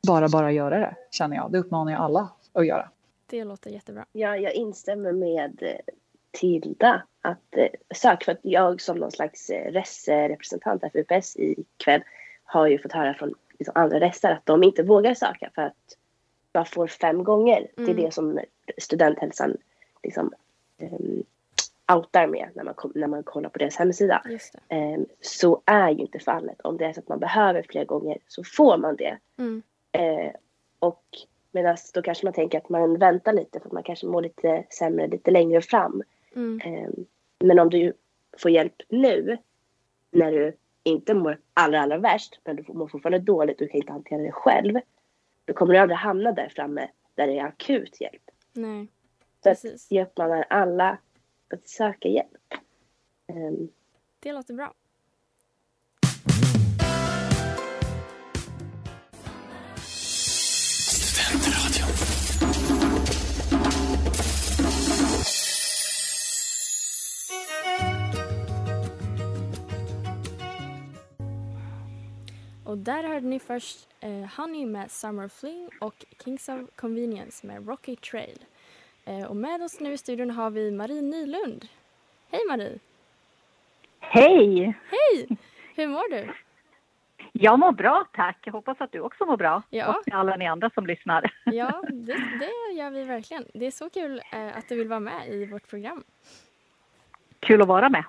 bara, 0.06 0.28
bara 0.28 0.52
göra 0.52 0.78
det, 0.78 0.94
känner 1.10 1.36
jag. 1.36 1.52
Det 1.52 1.58
uppmanar 1.58 1.92
jag 1.92 2.00
alla 2.00 2.28
att 2.52 2.66
göra. 2.66 2.90
det 3.30 3.44
låter 3.44 3.70
jättebra. 3.70 4.04
Ja, 4.12 4.36
jag 4.36 4.52
instämmer 4.54 5.12
med 5.12 5.58
eh, 5.62 5.94
Tilda 6.30 7.02
att 7.22 7.56
eh, 7.56 7.66
sök 7.94 8.24
för 8.24 8.32
att 8.32 8.40
jag 8.42 8.80
som 8.80 8.96
någon 8.98 9.10
slags 9.12 9.50
eh, 9.50 9.72
RES-representant 9.72 10.82
för 10.92 10.98
UPS 10.98 11.36
i 11.36 11.64
kväll 11.84 12.02
har 12.44 12.66
ju 12.66 12.78
fått 12.78 12.92
höra 12.92 13.14
från 13.14 13.34
liksom, 13.58 13.72
andra 13.74 14.00
RESar 14.00 14.30
att 14.30 14.46
de 14.46 14.62
inte 14.62 14.82
vågar 14.82 15.14
söka 15.14 15.50
för 15.54 15.62
att 15.62 15.74
man 16.54 16.66
får 16.66 16.86
fem 16.86 17.24
gånger. 17.24 17.68
Det 17.76 17.82
är 17.82 17.88
Mm. 17.88 18.04
det 18.04 18.14
som 18.14 18.40
studenthälsan 18.78 19.56
liksom 20.02 20.32
um, 20.80 21.22
outar 21.92 22.26
med 22.26 22.48
när 22.54 22.64
man, 22.64 22.74
när 22.94 23.06
man 23.06 23.22
kollar 23.22 23.48
på 23.48 23.58
deras 23.58 23.76
hemsida. 23.76 24.22
Ehm, 24.68 25.06
så 25.20 25.62
är 25.64 25.90
ju 25.90 25.98
inte 25.98 26.18
fallet. 26.18 26.60
Om 26.60 26.76
det 26.76 26.84
är 26.84 26.92
så 26.92 27.00
att 27.00 27.08
man 27.08 27.18
behöver 27.18 27.66
fler 27.68 27.84
gånger 27.84 28.18
så 28.26 28.44
får 28.44 28.76
man 28.78 28.96
det. 28.96 29.18
Mm. 29.38 29.62
Eh, 29.92 30.32
och 30.78 31.04
medan 31.50 31.76
då 31.94 32.02
kanske 32.02 32.26
man 32.26 32.32
tänker 32.32 32.58
att 32.58 32.68
man 32.68 32.98
väntar 32.98 33.32
lite 33.32 33.60
för 33.60 33.66
att 33.66 33.72
man 33.72 33.82
kanske 33.82 34.06
mår 34.06 34.22
lite 34.22 34.64
sämre 34.70 35.06
lite 35.06 35.30
längre 35.30 35.60
fram. 35.60 36.02
Mm. 36.34 36.60
Eh, 36.64 36.90
men 37.38 37.58
om 37.58 37.70
du 37.70 37.92
får 38.38 38.50
hjälp 38.50 38.74
nu 38.88 39.38
när 40.10 40.32
du 40.32 40.56
inte 40.82 41.14
mår 41.14 41.38
allra, 41.54 41.80
allra 41.80 41.98
värst 41.98 42.40
men 42.44 42.56
du 42.56 42.64
mår 42.72 42.88
fortfarande 42.88 43.18
dåligt 43.18 43.60
och 43.60 43.70
kan 43.70 43.80
inte 43.80 43.92
hantera 43.92 44.22
det 44.22 44.32
själv. 44.32 44.78
Då 45.44 45.52
kommer 45.54 45.74
du 45.74 45.80
aldrig 45.80 45.98
hamna 45.98 46.32
där 46.32 46.48
framme 46.48 46.88
där 47.14 47.26
det 47.26 47.38
är 47.38 47.44
akut 47.44 48.00
hjälp. 48.00 48.22
Nej, 48.52 48.88
Så 49.42 49.50
att 49.50 49.62
precis. 49.62 49.86
jag 49.90 50.06
uppmanar 50.06 50.44
alla 50.50 50.98
att 51.54 51.68
söka 51.68 52.08
hjälp. 52.08 52.54
Ehm, 53.26 53.68
Det 54.20 54.32
låter 54.32 54.54
bra. 54.54 54.74
Där 72.82 73.02
hörde 73.02 73.26
ni 73.26 73.38
först 73.38 73.88
eh, 74.00 74.24
Honey 74.36 74.66
med 74.66 74.90
Summer 74.90 75.28
Fling 75.28 75.68
och 75.80 76.04
Kings 76.24 76.48
of 76.48 76.60
Convenience 76.76 77.46
med 77.46 77.68
Rocky 77.68 77.96
Trail. 77.96 78.38
Eh, 79.04 79.24
och 79.24 79.36
med 79.36 79.62
oss 79.62 79.80
nu 79.80 79.92
i 79.92 79.98
studion 79.98 80.30
har 80.30 80.50
vi 80.50 80.70
Marie 80.70 81.02
Nylund. 81.02 81.68
Hej 82.30 82.40
Marie! 82.48 82.78
Hej! 84.00 84.74
Hej! 84.90 85.36
Hur 85.76 85.86
mår 85.86 86.10
du? 86.10 86.32
Jag 87.32 87.58
mår 87.58 87.72
bra, 87.72 88.04
tack. 88.12 88.38
Jag 88.44 88.52
hoppas 88.52 88.80
att 88.80 88.92
du 88.92 89.00
också 89.00 89.24
mår 89.26 89.36
bra. 89.36 89.62
Ja. 89.70 89.88
Och 89.88 90.12
alla 90.14 90.36
ni 90.36 90.46
andra 90.46 90.70
som 90.70 90.86
lyssnar. 90.86 91.32
Ja, 91.44 91.82
det, 91.88 92.14
det 92.38 92.74
gör 92.74 92.90
vi 92.90 93.04
verkligen. 93.04 93.44
Det 93.54 93.66
är 93.66 93.70
så 93.70 93.90
kul 93.90 94.22
eh, 94.32 94.56
att 94.56 94.68
du 94.68 94.76
vill 94.76 94.88
vara 94.88 95.00
med 95.00 95.28
i 95.28 95.46
vårt 95.46 95.68
program. 95.68 96.04
Kul 97.40 97.62
att 97.62 97.68
vara 97.68 97.88
med. 97.88 98.04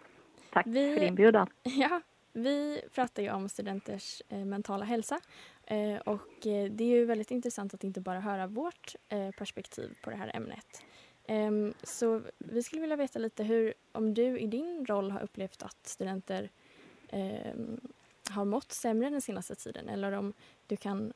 Tack 0.54 0.66
Vi- 0.68 0.96
för 0.98 1.04
inbjudan. 1.06 1.48
Ja, 1.64 2.02
vi 2.34 2.82
pratar 2.94 3.24
ju 3.24 3.32
om 3.32 3.50
studenters 3.50 4.22
eh, 4.30 4.46
mentala 4.46 4.86
hälsa. 4.86 5.20
Eh, 5.66 5.98
och 5.98 6.48
eh, 6.48 6.72
det 6.72 6.84
är 6.84 6.88
ju 6.88 7.06
väldigt 7.06 7.32
intressant 7.32 7.74
att 7.74 7.84
inte 7.84 8.02
bara 8.02 8.20
höra 8.20 8.48
vårt 8.48 8.96
eh, 9.10 9.32
perspektiv 9.32 9.98
på 10.04 10.10
det 10.10 10.16
här 10.16 10.36
ämnet. 10.36 10.84
Ehm, 11.28 11.74
så 11.84 12.22
vi 12.38 12.64
skulle 12.64 12.82
vilja 12.82 12.96
veta 12.96 13.20
lite 13.20 13.44
hur, 13.44 13.74
om 13.92 14.14
du 14.14 14.40
i 14.40 14.48
din 14.48 14.86
roll 14.86 15.12
har 15.12 15.22
upplevt 15.24 15.64
att 15.64 15.88
studenter 15.88 16.50
ehm, 17.10 17.80
har 18.30 18.46
mått 18.46 18.72
sämre 18.72 19.10
den 19.10 19.22
senaste 19.22 19.56
tiden 19.56 19.90
eller 19.90 20.12
om 20.12 20.34
du 20.68 20.78
kan, 20.78 21.14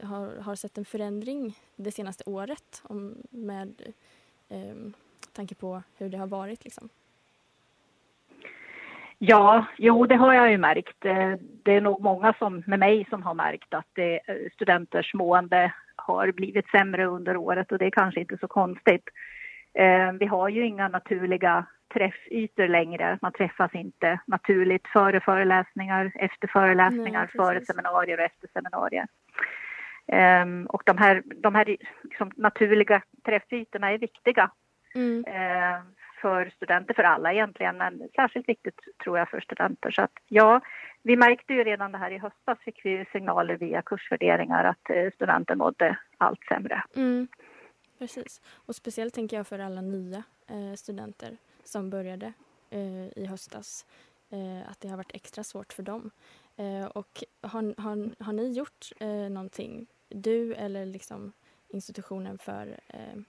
har, 0.00 0.36
har 0.36 0.54
sett 0.54 0.78
en 0.78 0.84
förändring 0.84 1.58
det 1.76 1.92
senaste 1.92 2.24
året 2.26 2.82
om, 2.84 3.16
med 3.30 3.82
ehm, 4.48 4.92
tanke 5.32 5.54
på 5.54 5.82
hur 5.96 6.08
det 6.08 6.18
har 6.18 6.26
varit. 6.26 6.64
Liksom. 6.64 6.88
Ja, 9.22 9.66
jo 9.78 10.06
det 10.06 10.16
har 10.16 10.34
jag 10.34 10.50
ju 10.50 10.58
märkt. 10.58 11.04
Eh, 11.04 11.32
Det 11.64 11.74
är 11.76 11.80
nog 11.80 12.00
många 12.02 12.34
som, 12.38 12.62
med 12.66 12.78
mig 12.78 13.06
som 13.10 13.22
har 13.22 13.34
märkt 13.34 13.74
att 13.74 13.86
det, 13.92 14.14
eh, 14.28 14.36
studenters 14.54 15.14
mående 15.14 15.72
har 15.96 16.32
blivit 16.32 16.68
sämre 16.70 17.04
under 17.06 17.36
året 17.36 17.72
och 17.72 17.78
det 17.78 17.86
är 17.86 17.90
kanske 17.90 18.20
inte 18.20 18.38
så 18.40 18.48
konstigt. 18.48 19.04
Eh, 19.74 20.12
Vi 20.12 20.26
har 20.26 20.48
ju 20.48 20.66
inga 20.66 20.88
naturliga 20.88 21.66
träffytor 21.94 22.68
längre. 22.68 23.18
Man 23.22 23.32
träffas 23.32 23.74
inte 23.74 24.20
naturligt 24.26 24.88
före 24.88 25.20
föreläsningar, 25.20 26.12
efter 26.14 26.48
föreläsningar, 26.48 27.20
Nej, 27.20 27.46
före 27.46 27.64
seminarier 27.64 28.18
och 28.18 28.24
efter 28.24 28.48
seminarier. 28.52 29.06
Ehm, 30.12 30.66
Och 30.66 30.82
de 30.86 30.98
här, 30.98 31.22
de 31.26 31.54
här 31.54 31.76
liksom, 32.02 32.30
naturliga 32.36 33.02
träffytorna 33.24 33.92
är 33.92 33.98
viktiga 33.98 34.50
Mm. 34.94 35.24
eh, 35.26 35.80
för 36.20 36.50
studenter, 36.56 36.94
för 36.94 37.02
alla 37.02 37.32
egentligen, 37.32 37.76
men 37.76 38.08
särskilt 38.16 38.48
viktigt 38.48 38.80
tror 39.04 39.18
jag 39.18 39.28
för 39.28 39.40
studenter. 39.40 39.90
Så 39.90 40.02
att 40.02 40.12
ja, 40.28 40.60
vi 41.02 41.16
märkte 41.16 41.52
ju 41.52 41.64
redan 41.64 41.92
det 41.92 41.98
här 41.98 42.10
i 42.10 42.18
höstas 42.18 42.58
fick 42.58 42.84
vi 42.84 43.04
signaler 43.12 43.56
via 43.56 43.82
kursvärderingar 43.82 44.64
att 44.64 44.90
eh, 44.90 45.10
studenter 45.14 45.54
mådde 45.54 45.98
allt 46.18 46.44
sämre. 46.48 46.82
Mm, 46.96 47.28
precis. 47.98 48.40
Och 48.66 48.74
speciellt 48.74 49.14
tänker 49.14 49.36
jag 49.36 49.46
för 49.46 49.58
alla 49.58 49.80
nya 49.80 50.22
eh, 50.48 50.74
studenter 50.76 51.36
som 51.64 51.90
började 51.90 52.32
eh, 52.70 53.18
i 53.18 53.26
höstas. 53.26 53.86
Eh, 54.30 54.70
att 54.70 54.80
det 54.80 54.88
har 54.88 54.96
varit 54.96 55.14
extra 55.14 55.44
svårt 55.44 55.72
för 55.72 55.82
dem. 55.82 56.10
Eh, 56.56 56.86
och 56.86 57.24
har, 57.42 57.80
har, 57.80 58.24
har 58.24 58.32
ni 58.32 58.52
gjort 58.52 58.92
eh, 59.00 59.08
någonting, 59.30 59.86
du 60.08 60.54
eller 60.54 60.86
liksom 60.86 61.32
institutionen 61.68 62.38
för 62.38 62.80
eh, 62.88 63.20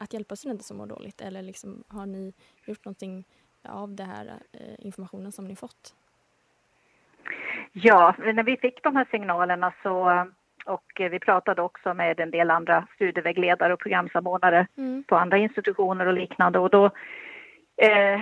att 0.00 0.12
hjälpa 0.12 0.36
studenter 0.36 0.64
som 0.64 0.76
mår 0.76 0.86
dåligt? 0.86 1.20
Eller 1.20 1.42
liksom, 1.42 1.84
har 1.88 2.06
ni 2.06 2.32
gjort 2.66 2.84
någonting 2.84 3.24
av 3.68 3.94
det 3.94 4.04
här 4.04 4.26
eh, 4.52 4.74
informationen 4.78 5.32
som 5.32 5.44
ni 5.44 5.56
fått? 5.56 5.94
Ja, 7.72 8.14
när 8.18 8.42
vi 8.42 8.56
fick 8.56 8.82
de 8.82 8.96
här 8.96 9.06
signalerna 9.10 9.72
så 9.82 10.26
och 10.66 10.92
vi 10.96 11.18
pratade 11.18 11.62
också 11.62 11.94
med 11.94 12.20
en 12.20 12.30
del 12.30 12.50
andra 12.50 12.86
studievägledare 12.94 13.72
och 13.72 13.80
programsamordnare 13.80 14.66
Mm. 14.76 15.04
på 15.04 15.16
andra 15.16 15.38
institutioner 15.38 16.06
och 16.06 16.12
liknande 16.14 16.58
och 16.58 16.70
då 16.70 16.90
eh, 17.80 18.20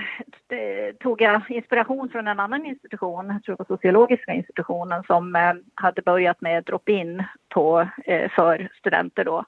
tog 1.01 1.21
jag 1.21 1.43
inspiration 1.49 2.09
från 2.09 2.29
en 2.29 2.41
annan 2.41 2.67
institution, 2.67 3.27
jag 3.27 3.43
tror 3.43 3.57
det 3.57 3.65
var 3.69 3.77
sociologiska 3.77 4.33
institutionen, 4.33 5.03
som 5.07 5.37
eh, 5.37 5.55
hade 5.75 6.03
börjat 6.03 6.41
med 6.41 6.65
drop-in 6.65 7.23
på, 7.49 7.89
eh, 8.05 8.31
för 8.31 8.69
studenter 8.79 9.25
då. 9.25 9.45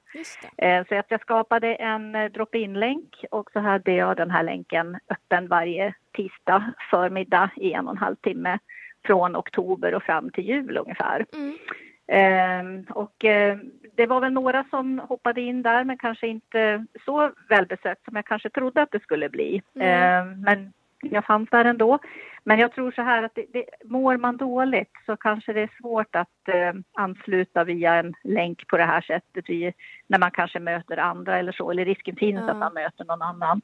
Eh, 0.57 0.85
så 0.87 0.95
att 0.95 1.05
jag 1.11 1.21
skapade 1.21 1.75
en 1.75 2.15
eh, 2.15 2.31
drop-in-länk 2.31 3.25
och 3.31 3.51
så 3.53 3.59
hade 3.59 3.91
jag 3.91 4.17
den 4.17 4.31
här 4.31 4.43
länken 4.43 4.97
öppen 5.09 5.47
varje 5.47 5.93
tisdag 6.13 6.73
förmiddag 6.91 7.49
i 7.55 7.73
en 7.73 7.87
och 7.87 7.93
en 7.93 7.97
halv 7.97 8.15
timme 8.15 8.59
från 9.05 9.35
oktober 9.35 9.95
och 9.95 10.03
fram 10.03 10.29
till 10.31 10.47
jul 10.47 10.77
ungefär. 10.77 11.25
Mm. 11.33 11.57
Eh, 12.07 12.93
och 12.95 13.25
eh, 13.25 13.57
det 13.95 14.05
var 14.05 14.21
väl 14.21 14.33
några 14.33 14.65
som 14.69 14.99
hoppade 14.99 15.41
in 15.41 15.61
där 15.61 15.83
men 15.83 15.97
kanske 15.97 16.27
inte 16.27 16.85
så 17.05 17.31
välbesökt 17.49 18.05
som 18.05 18.15
jag 18.15 18.25
kanske 18.25 18.49
trodde 18.49 18.81
att 18.81 18.91
det 18.91 19.03
skulle 19.03 19.29
bli. 19.29 19.61
Mm. 19.75 19.87
Eh, 19.87 20.37
men 20.37 20.73
jag 21.01 21.25
fanns 21.25 21.49
där 21.49 21.65
ändå. 21.65 21.99
Men 22.43 22.59
jag 22.59 22.71
tror 22.73 22.91
så 22.91 23.01
här 23.01 23.23
att 23.23 23.35
det, 23.35 23.45
det, 23.53 23.65
mår 23.85 24.17
man 24.17 24.37
dåligt 24.37 24.91
så 25.05 25.17
kanske 25.17 25.53
det 25.53 25.61
är 25.61 25.69
svårt 25.81 26.15
att 26.15 26.47
eh, 26.47 26.73
ansluta 26.93 27.63
via 27.63 27.93
en 27.95 28.13
länk 28.23 28.67
på 28.67 28.77
det 28.77 28.83
här 28.83 29.01
sättet 29.01 29.45
vi, 29.47 29.73
när 30.07 30.19
man 30.19 30.31
kanske 30.31 30.59
möter 30.59 30.97
andra 30.97 31.39
eller 31.39 31.51
så, 31.51 31.71
eller 31.71 31.85
risken 31.85 32.15
finns 32.15 32.41
Ja. 32.41 32.51
att 32.51 32.57
man 32.57 32.73
möter 32.73 33.05
någon 33.05 33.21
annan. 33.21 33.61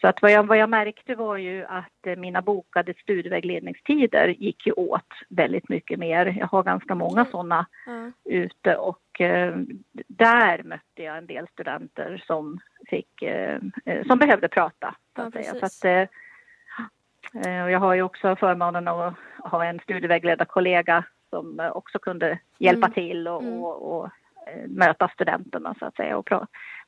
Så 0.00 0.08
att 0.08 0.22
vad 0.22 0.30
jag, 0.30 0.46
vad 0.46 0.58
jag 0.58 0.70
märkte 0.70 1.14
var 1.14 1.36
ju 1.36 1.64
att 1.64 2.06
eh, 2.06 2.16
mina 2.16 2.42
bokade 2.42 2.94
studievägledningstider 3.02 4.28
gick 4.28 4.66
ju 4.66 4.72
åt 4.72 5.12
väldigt 5.28 5.68
mycket 5.68 5.98
mer. 5.98 6.26
Jag 6.38 6.46
har 6.46 6.62
ganska 6.62 6.94
många 6.94 7.24
sådana 7.24 7.66
Ja. 7.86 8.10
ute 8.24 8.76
och 8.76 9.20
eh, 9.20 9.56
där 10.08 10.62
mötte 10.62 11.02
jag 11.02 11.18
en 11.18 11.26
del 11.26 11.46
studenter 11.48 12.22
som 12.26 12.60
fick, 12.88 13.22
eh, 13.22 13.58
eh, 13.84 14.06
som 14.06 14.18
behövde 14.18 14.48
prata. 14.48 14.94
Så 15.16 15.20
Ja, 15.22 15.26
att 15.26 15.32
säga. 15.32 15.44
Så 15.44 15.60
precis. 15.60 15.84
att, 15.84 15.84
eh, 15.84 15.92
eh, 15.92 16.08
och 17.64 17.70
jag 17.70 17.78
har 17.80 17.94
ju 17.94 18.02
också 18.02 18.36
förmånen 18.36 18.88
att 18.88 19.14
ha 19.38 19.64
en 19.64 19.80
studievägledarkollega 19.80 21.04
som 21.30 21.60
eh, 21.60 21.70
också 21.70 21.98
kunde 21.98 22.38
hjälpa 22.58 22.86
Mm. 22.86 22.94
till 22.94 23.28
och, 23.28 23.42
Mm. 23.42 23.60
och, 23.62 23.98
och 23.98 24.04
eh, 24.46 24.68
möta 24.68 25.08
studenterna 25.08 25.74
så 25.78 25.84
att 25.84 25.96
säga 25.96 26.16
och 26.18 26.28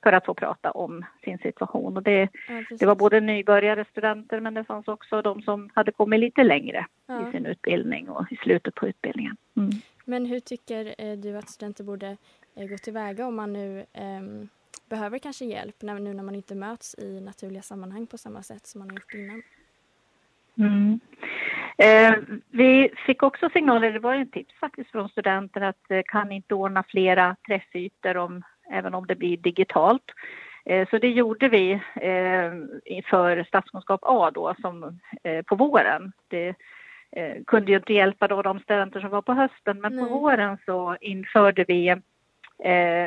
för 0.02 0.12
att 0.12 0.24
få 0.26 0.34
prata 0.34 0.70
om 0.70 1.04
sin 1.24 1.38
situation. 1.38 1.96
Och 1.96 2.02
det, 2.02 2.28
Ja, 2.48 2.64
det 2.78 2.86
var 2.86 2.94
både 2.94 3.20
nybörjare 3.20 3.84
studenter 3.90 4.40
men 4.40 4.54
det 4.54 4.64
fanns 4.64 4.88
också 4.88 5.22
de 5.22 5.42
som 5.42 5.70
hade 5.74 5.92
kommit 5.92 6.20
lite 6.20 6.42
längre 6.44 6.86
Ja. 7.06 7.28
i 7.28 7.32
sin 7.32 7.46
utbildning 7.46 8.08
och 8.08 8.32
i 8.32 8.36
slutet 8.36 8.74
på 8.74 8.88
utbildningen. 8.88 9.36
Mm. 9.56 9.70
Men 10.04 10.26
hur 10.26 10.40
tycker 10.40 10.94
eh, 10.98 11.12
du 11.18 11.36
att 11.36 11.48
studenter 11.48 11.84
borde 11.84 12.16
eh, 12.56 12.66
gå 12.68 12.76
tillväga 12.78 13.26
om 13.26 13.36
man 13.36 13.52
nu 13.52 13.84
ehm, 13.92 14.48
behöver 14.88 15.18
kanske 15.18 15.44
hjälp 15.44 15.82
när, 15.82 15.98
nu 15.98 16.14
när 16.14 16.22
man 16.22 16.34
inte 16.34 16.54
möts 16.54 16.94
i 16.98 17.20
naturliga 17.20 17.62
sammanhang 17.62 18.06
på 18.06 18.18
samma 18.18 18.42
sätt 18.42 18.66
som 18.66 18.78
man 18.78 18.90
har 18.90 18.96
gjort 18.96 19.14
innan? 19.14 19.42
Mm. 20.58 21.00
Eh, 21.78 22.14
vi 22.50 22.90
fick 23.06 23.22
också 23.22 23.50
signaler, 23.52 23.92
det 23.92 23.98
var 23.98 24.14
en 24.14 24.30
tips 24.30 24.54
faktiskt 24.60 24.90
från 24.90 25.08
studenter 25.08 25.60
att 25.60 25.90
eh, 25.90 26.00
kan 26.04 26.32
inte 26.32 26.54
ordna 26.54 26.82
flera 26.88 27.36
träffytor 27.46 28.16
om, 28.16 28.42
även 28.70 28.94
om 28.94 29.06
det 29.06 29.14
blir 29.14 29.36
digitalt. 29.36 30.04
Eh, 30.64 30.88
så 30.88 30.98
det 30.98 31.10
gjorde 31.10 31.48
vi 31.48 31.72
eh, 31.94 32.52
för 33.10 33.44
statskunskap 33.44 34.00
A 34.02 34.30
då 34.34 34.54
som 34.60 35.00
eh, 35.22 35.42
på 35.42 35.56
våren. 35.56 36.12
Det 36.28 36.48
eh, 37.12 37.42
kunde 37.46 37.70
ju 37.72 37.76
inte 37.76 37.94
hjälpa 37.94 38.28
då 38.28 38.42
de 38.42 38.60
studenter 38.60 39.00
som 39.00 39.10
var 39.10 39.22
på 39.22 39.32
hösten 39.32 39.80
men 39.80 39.96
Nej. 39.96 40.04
på 40.04 40.14
våren 40.18 40.58
så 40.66 40.96
införde 41.00 41.64
vi 41.68 41.96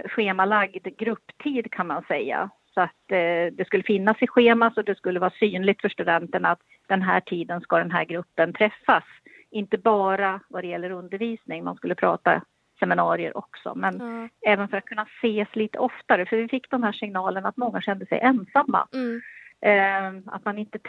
schemalagd 0.06 0.88
grupptid 0.98 1.72
kan 1.72 1.88
man 1.88 2.04
säga. 2.08 2.50
Så 2.78 2.82
att 2.82 3.12
eh, 3.12 3.54
det 3.54 3.64
skulle 3.66 3.84
finnas 3.84 4.18
i 4.22 4.28
schema 4.28 4.72
så 4.72 4.82
det 4.82 4.96
skulle 4.96 5.20
vara 5.20 5.32
synligt 5.40 5.82
för 5.82 5.90
studenterna 5.90 6.50
att 6.50 6.60
den 6.88 7.02
här 7.02 7.20
tiden 7.20 7.62
ska 7.62 7.78
den 7.78 7.92
här 7.92 8.06
gruppen 8.06 8.54
träffas. 8.54 9.04
Inte 9.52 9.78
bara 9.78 10.40
vad 10.50 10.64
det 10.64 10.68
gäller 10.68 10.90
undervisning, 10.90 11.64
man 11.64 11.76
skulle 11.76 11.96
prata 11.96 12.42
seminarier 12.80 13.38
också, 13.38 13.76
men 13.76 14.00
Ja. 14.44 14.52
även 14.52 14.68
för 14.68 14.78
att 14.78 14.86
kunna 14.86 15.08
ses 15.20 15.56
lite 15.56 15.80
oftare. 15.80 16.26
För 16.26 16.38
vi 16.38 16.48
fick 16.48 16.70
de 16.70 16.84
här 16.84 16.92
signalerna 16.92 17.50
att 17.50 17.58
många 17.58 17.82
kände 17.82 18.06
sig 18.06 18.20
ensamma. 18.20 18.88
Mm. 18.94 19.22
Eh, 19.62 20.34
att 20.34 20.46
man 20.46 20.58
inte 20.58 20.80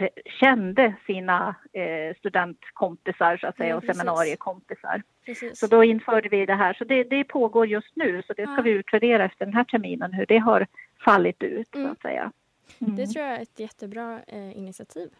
kände 0.40 0.94
sina 1.06 1.54
eh, 1.72 2.16
studentkompisar 2.18 3.36
så 3.36 3.46
att 3.46 3.56
säga 3.56 3.76
och 3.76 3.84
seminariekompisar. 3.84 5.02
Precis. 5.26 5.58
Så 5.58 5.66
då 5.66 5.84
införde 5.84 6.28
vi 6.28 6.46
det 6.46 6.54
här. 6.54 6.74
Så 6.74 6.84
det, 6.84 7.04
det 7.04 7.24
pågår 7.24 7.66
just 7.66 7.96
nu. 7.96 8.22
Så 8.26 8.32
det 8.32 8.42
ska 8.42 8.56
Ja. 8.56 8.62
vi 8.62 8.70
utvärdera 8.70 9.24
efter 9.24 9.44
den 9.44 9.54
här 9.54 9.64
terminen 9.64 10.12
hur 10.12 10.26
det 10.26 10.38
har 10.38 10.66
fallit 11.04 11.42
ut 11.42 11.68
så 11.72 11.78
Mm. 11.78 11.92
att 11.92 12.00
säga. 12.02 12.32
Det 12.78 13.06
tror 13.06 13.24
jag 13.24 13.34
är 13.36 13.42
ett 13.42 13.58
jättebra 13.60 14.22
eh, 14.26 14.58
initiativ. 14.58 15.10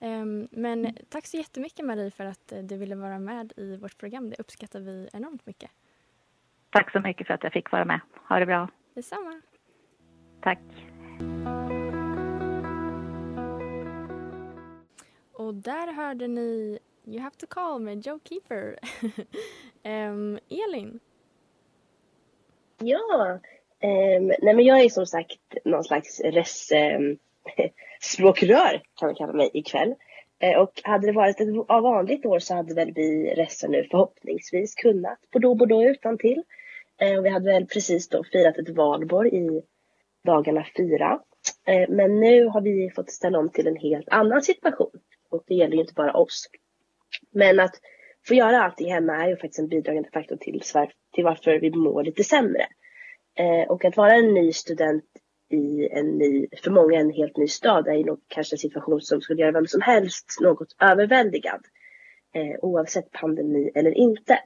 Ehm, 0.00 0.48
men 0.50 0.96
tack 1.08 1.26
så 1.26 1.36
jättemycket 1.36 1.84
Marie 1.86 2.10
för 2.10 2.24
att 2.24 2.52
eh, 2.52 2.58
du 2.62 2.76
ville 2.76 2.94
vara 2.94 3.18
med 3.18 3.52
i 3.56 3.76
vårt 3.76 3.98
program. 3.98 4.30
Det 4.30 4.36
uppskattar 4.38 4.80
vi 4.80 5.08
enormt 5.12 5.46
mycket. 5.46 5.70
Tack 6.70 6.92
så 6.92 7.00
mycket 7.00 7.26
för 7.26 7.34
att 7.34 7.42
jag 7.42 7.52
fick 7.52 7.70
vara 7.72 7.84
med. 7.84 8.00
Ha 8.28 8.38
det 8.38 8.46
bra. 8.46 8.68
Detsamma. 8.94 9.40
Tack. 10.40 10.58
Och 15.32 15.54
där 15.54 15.92
hörde 15.92 16.28
ni 16.28 16.78
You 17.04 17.20
have 17.20 17.36
to 17.36 17.46
call 17.46 17.80
med 17.80 18.06
Joe 18.06 18.20
Keeper. 18.24 18.78
Ehm, 19.82 20.38
Elin? 20.48 21.00
Ja, 22.78 23.40
Um, 23.82 24.26
nej 24.26 24.54
men 24.54 24.64
jag 24.64 24.80
är 24.80 24.88
som 24.88 25.06
sagt 25.06 25.40
någon 25.64 25.84
slags 25.84 26.20
res, 26.20 26.72
um, 26.72 26.78
ehm, 26.78 27.18
språkrör 28.00 28.82
kan 28.98 29.06
man 29.06 29.14
kalla 29.14 29.32
mig 29.32 29.50
ikväll. 29.52 29.94
Uh, 30.44 30.60
och 30.60 30.80
hade 30.84 31.06
det 31.06 31.12
varit 31.12 31.40
ett 31.40 31.48
vanligt 31.68 32.26
år 32.26 32.38
så 32.38 32.54
hade 32.54 32.74
väl 32.74 32.92
vi 32.94 33.34
resten 33.34 33.70
nu 33.70 33.84
förhoppningsvis 33.90 34.74
kunnat 34.74 35.18
Bordeaux 35.32 35.58
Bordeaux 35.58 35.90
utan 35.90 36.18
till. 36.18 36.42
Uh, 37.02 37.18
och 37.18 37.24
vi 37.24 37.28
hade 37.28 37.52
väl 37.52 37.66
precis 37.66 38.08
då 38.08 38.24
firat 38.24 38.58
ett 38.58 38.68
valborg 38.68 39.36
i 39.36 39.62
dagarna 40.24 40.66
fyra. 40.76 41.20
Uh, 41.68 41.88
men 41.88 42.20
nu 42.20 42.46
har 42.46 42.60
vi 42.60 42.90
fått 42.90 43.10
ställa 43.10 43.38
om 43.38 43.48
till 43.48 43.66
en 43.66 43.76
helt 43.76 44.08
annan 44.08 44.42
situation. 44.42 45.00
Och 45.30 45.44
det 45.46 45.54
gäller 45.54 45.74
ju 45.74 45.80
inte 45.80 45.94
bara 45.94 46.12
oss. 46.12 46.48
Men 47.30 47.60
att 47.60 47.74
få 48.28 48.34
göra 48.34 48.62
allting 48.62 48.92
hemma 48.92 49.24
är 49.24 49.28
ju 49.28 49.36
faktiskt 49.36 49.58
en 49.58 49.68
bidragande 49.68 50.10
faktor 50.12 50.36
till, 50.36 50.62
till 51.14 51.24
varför 51.24 51.58
vi 51.58 51.70
mår 51.70 52.02
lite 52.02 52.24
sämre. 52.24 52.66
Eh, 53.38 53.68
och 53.68 53.84
att 53.84 53.96
vara 53.96 54.14
en 54.14 54.34
ny 54.34 54.52
student 54.52 55.04
i 55.50 55.88
en 55.92 56.18
ny, 56.18 56.46
för 56.62 56.70
många 56.70 57.00
en 57.00 57.10
helt 57.10 57.36
ny 57.36 57.48
stad 57.48 57.88
är 57.88 57.94
ju 57.94 58.04
nog 58.04 58.20
kanske 58.28 58.54
en 58.54 58.58
situation 58.58 59.00
som 59.00 59.20
skulle 59.20 59.40
göra 59.40 59.52
vem 59.52 59.66
som 59.66 59.80
helst 59.80 60.36
något 60.40 60.76
överväldigad. 60.80 61.60
Eh, 62.34 62.58
oavsett 62.62 63.12
pandemi 63.12 63.70
eller 63.74 63.90
inte. 63.90 64.38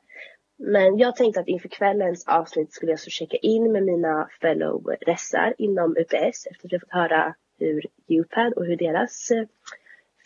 Men 0.58 0.98
jag 0.98 1.16
tänkte 1.16 1.40
att 1.40 1.48
inför 1.48 1.68
kvällens 1.68 2.28
avsnitt 2.28 2.72
skulle 2.72 2.92
jag 2.92 3.00
så 3.00 3.10
checka 3.10 3.36
in 3.36 3.72
med 3.72 3.82
mina 3.82 4.28
fellow 4.40 4.96
ressar 5.00 5.54
inom 5.58 5.96
UPS 5.96 6.46
efter 6.46 6.66
att 6.66 6.72
vi 6.72 6.78
fått 6.78 6.92
höra 6.92 7.34
hur 7.58 7.86
UPAD 8.08 8.52
och 8.52 8.66
hur 8.66 8.76
deras 8.76 9.30
eh, 9.30 9.44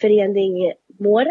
förening 0.01 0.73
mår. 0.99 1.27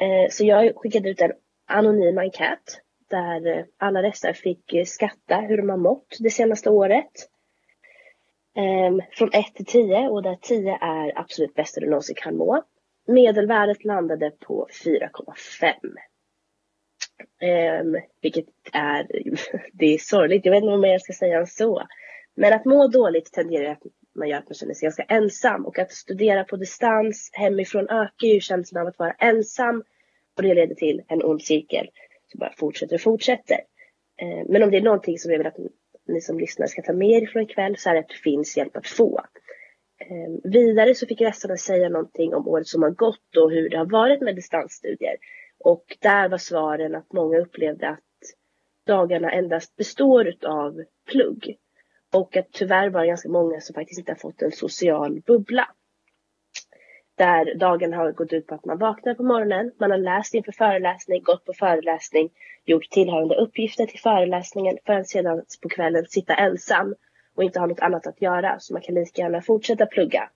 Eh, 0.00 0.30
så 0.30 0.44
jag 0.44 0.76
skickade 0.76 1.10
ut 1.10 1.20
en 1.20 1.32
anonym 1.66 2.18
enkät 2.18 2.80
där 3.12 3.46
eh, 3.46 3.64
alla 3.76 4.02
dessa 4.02 4.34
fick 4.34 4.72
eh, 4.72 4.84
skatta 4.84 5.36
hur 5.36 5.56
de 5.56 5.68
har 5.68 5.76
mått 5.76 6.16
det 6.20 6.30
senaste 6.30 6.70
året. 6.70 7.28
Ehm, 8.56 9.00
från 9.10 9.30
1 9.32 9.54
till 9.54 9.66
10 9.66 10.08
och 10.08 10.22
där 10.22 10.38
10 10.40 10.78
är 10.80 11.18
absolut 11.18 11.54
bästa 11.54 11.80
du 11.80 11.86
någonsin 11.86 12.16
kan 12.18 12.36
må. 12.36 12.62
Medelvärdet 13.06 13.84
landade 13.84 14.30
på 14.30 14.68
4,5. 14.84 15.74
Um, 15.84 15.96
ehm, 17.40 17.96
vilket 18.20 18.46
är, 18.72 19.06
det 19.72 19.86
är 19.86 19.98
sorgligt, 19.98 20.44
jag 20.44 20.52
vet 20.52 20.62
inte 20.62 20.70
vad 20.70 20.80
mer 20.80 20.92
jag 20.92 21.02
ska 21.02 21.12
säga 21.12 21.38
än 21.38 21.46
så. 21.46 21.86
Men 22.34 22.52
att 22.52 22.64
må 22.64 22.88
dåligt 22.88 23.32
tenderar 23.32 23.72
att 23.72 23.82
man 24.14 24.28
gör 24.28 24.38
att 24.38 24.48
man 24.48 24.54
känner 24.54 24.74
sig 24.74 24.86
ganska 24.86 25.02
ensam 25.02 25.66
och 25.66 25.78
att 25.78 25.92
studera 25.92 26.44
på 26.44 26.56
distans 26.56 27.30
hemifrån 27.32 27.88
ökar 27.88 28.26
ju 28.26 28.40
känslan 28.40 28.82
av 28.82 28.88
att 28.88 28.98
vara 28.98 29.12
ensam 29.12 29.84
och 30.36 30.42
det 30.42 30.54
leder 30.54 30.74
till 30.74 31.02
en 31.08 31.24
ond 31.24 31.42
cirkel 31.42 31.88
det 32.32 32.38
bara 32.38 32.52
fortsätter 32.56 32.94
och 32.94 33.00
fortsätter. 33.00 33.60
Eh, 34.22 34.46
men 34.48 34.62
om 34.62 34.70
det 34.70 34.76
är 34.76 34.82
någonting 34.82 35.18
som 35.18 35.30
jag 35.30 35.38
vill 35.38 35.46
att 35.46 35.58
ni 36.08 36.20
som 36.20 36.38
lyssnar 36.38 36.66
ska 36.66 36.82
ta 36.82 36.92
med 36.92 37.22
er 37.22 37.26
från 37.26 37.42
ikväll 37.42 37.76
så 37.78 37.90
är 37.90 37.94
det 37.94 38.00
att 38.00 38.08
det 38.08 38.14
finns 38.14 38.56
hjälp 38.56 38.76
att 38.76 38.86
få. 38.86 39.20
Eh, 40.00 40.50
vidare 40.50 40.94
så 40.94 41.06
fick 41.06 41.20
gästerna 41.20 41.56
säga 41.56 41.88
någonting 41.88 42.34
om 42.34 42.48
året 42.48 42.66
som 42.66 42.82
har 42.82 42.90
gått 42.90 43.36
och 43.36 43.50
hur 43.50 43.70
det 43.70 43.76
har 43.76 43.90
varit 43.90 44.20
med 44.20 44.36
distansstudier. 44.36 45.16
Och 45.58 45.96
där 46.00 46.28
var 46.28 46.38
svaren 46.38 46.94
att 46.94 47.12
många 47.12 47.38
upplevde 47.38 47.88
att 47.88 48.00
dagarna 48.86 49.32
endast 49.32 49.76
består 49.76 50.34
av 50.46 50.84
plugg. 51.10 51.56
Och 52.14 52.36
att 52.36 52.52
tyvärr 52.52 52.90
var 52.90 53.00
det 53.00 53.06
ganska 53.06 53.28
många 53.28 53.60
som 53.60 53.74
faktiskt 53.74 53.98
inte 53.98 54.12
har 54.12 54.16
fått 54.16 54.42
en 54.42 54.52
social 54.52 55.20
bubbla. 55.20 55.68
Där 57.14 57.54
dagen 57.54 57.92
har 57.92 58.12
gått 58.12 58.32
ut 58.32 58.46
på 58.46 58.54
att 58.54 58.64
man 58.64 58.78
vaknar 58.78 59.14
på 59.14 59.22
morgonen, 59.22 59.72
man 59.80 59.90
har 59.90 59.98
läst 59.98 60.34
inför 60.34 60.52
föreläsning, 60.52 61.22
gått 61.22 61.44
på 61.44 61.52
föreläsning, 61.52 62.30
gjort 62.64 62.90
tillhörande 62.90 63.34
uppgifter 63.34 63.86
till 63.86 64.00
föreläsningen 64.00 64.78
för 64.86 64.92
att 64.92 65.08
sedan 65.08 65.42
på 65.62 65.68
kvällen 65.68 66.06
sitta 66.08 66.34
ensam 66.34 66.94
och 67.34 67.44
inte 67.44 67.60
ha 67.60 67.66
något 67.66 67.80
annat 67.80 68.06
att 68.06 68.22
göra. 68.22 68.60
Så 68.60 68.72
man 68.72 68.82
kan 68.82 68.94
lika 68.94 69.22
gärna 69.22 69.42
fortsätta 69.42 69.86
plugga 69.86 70.30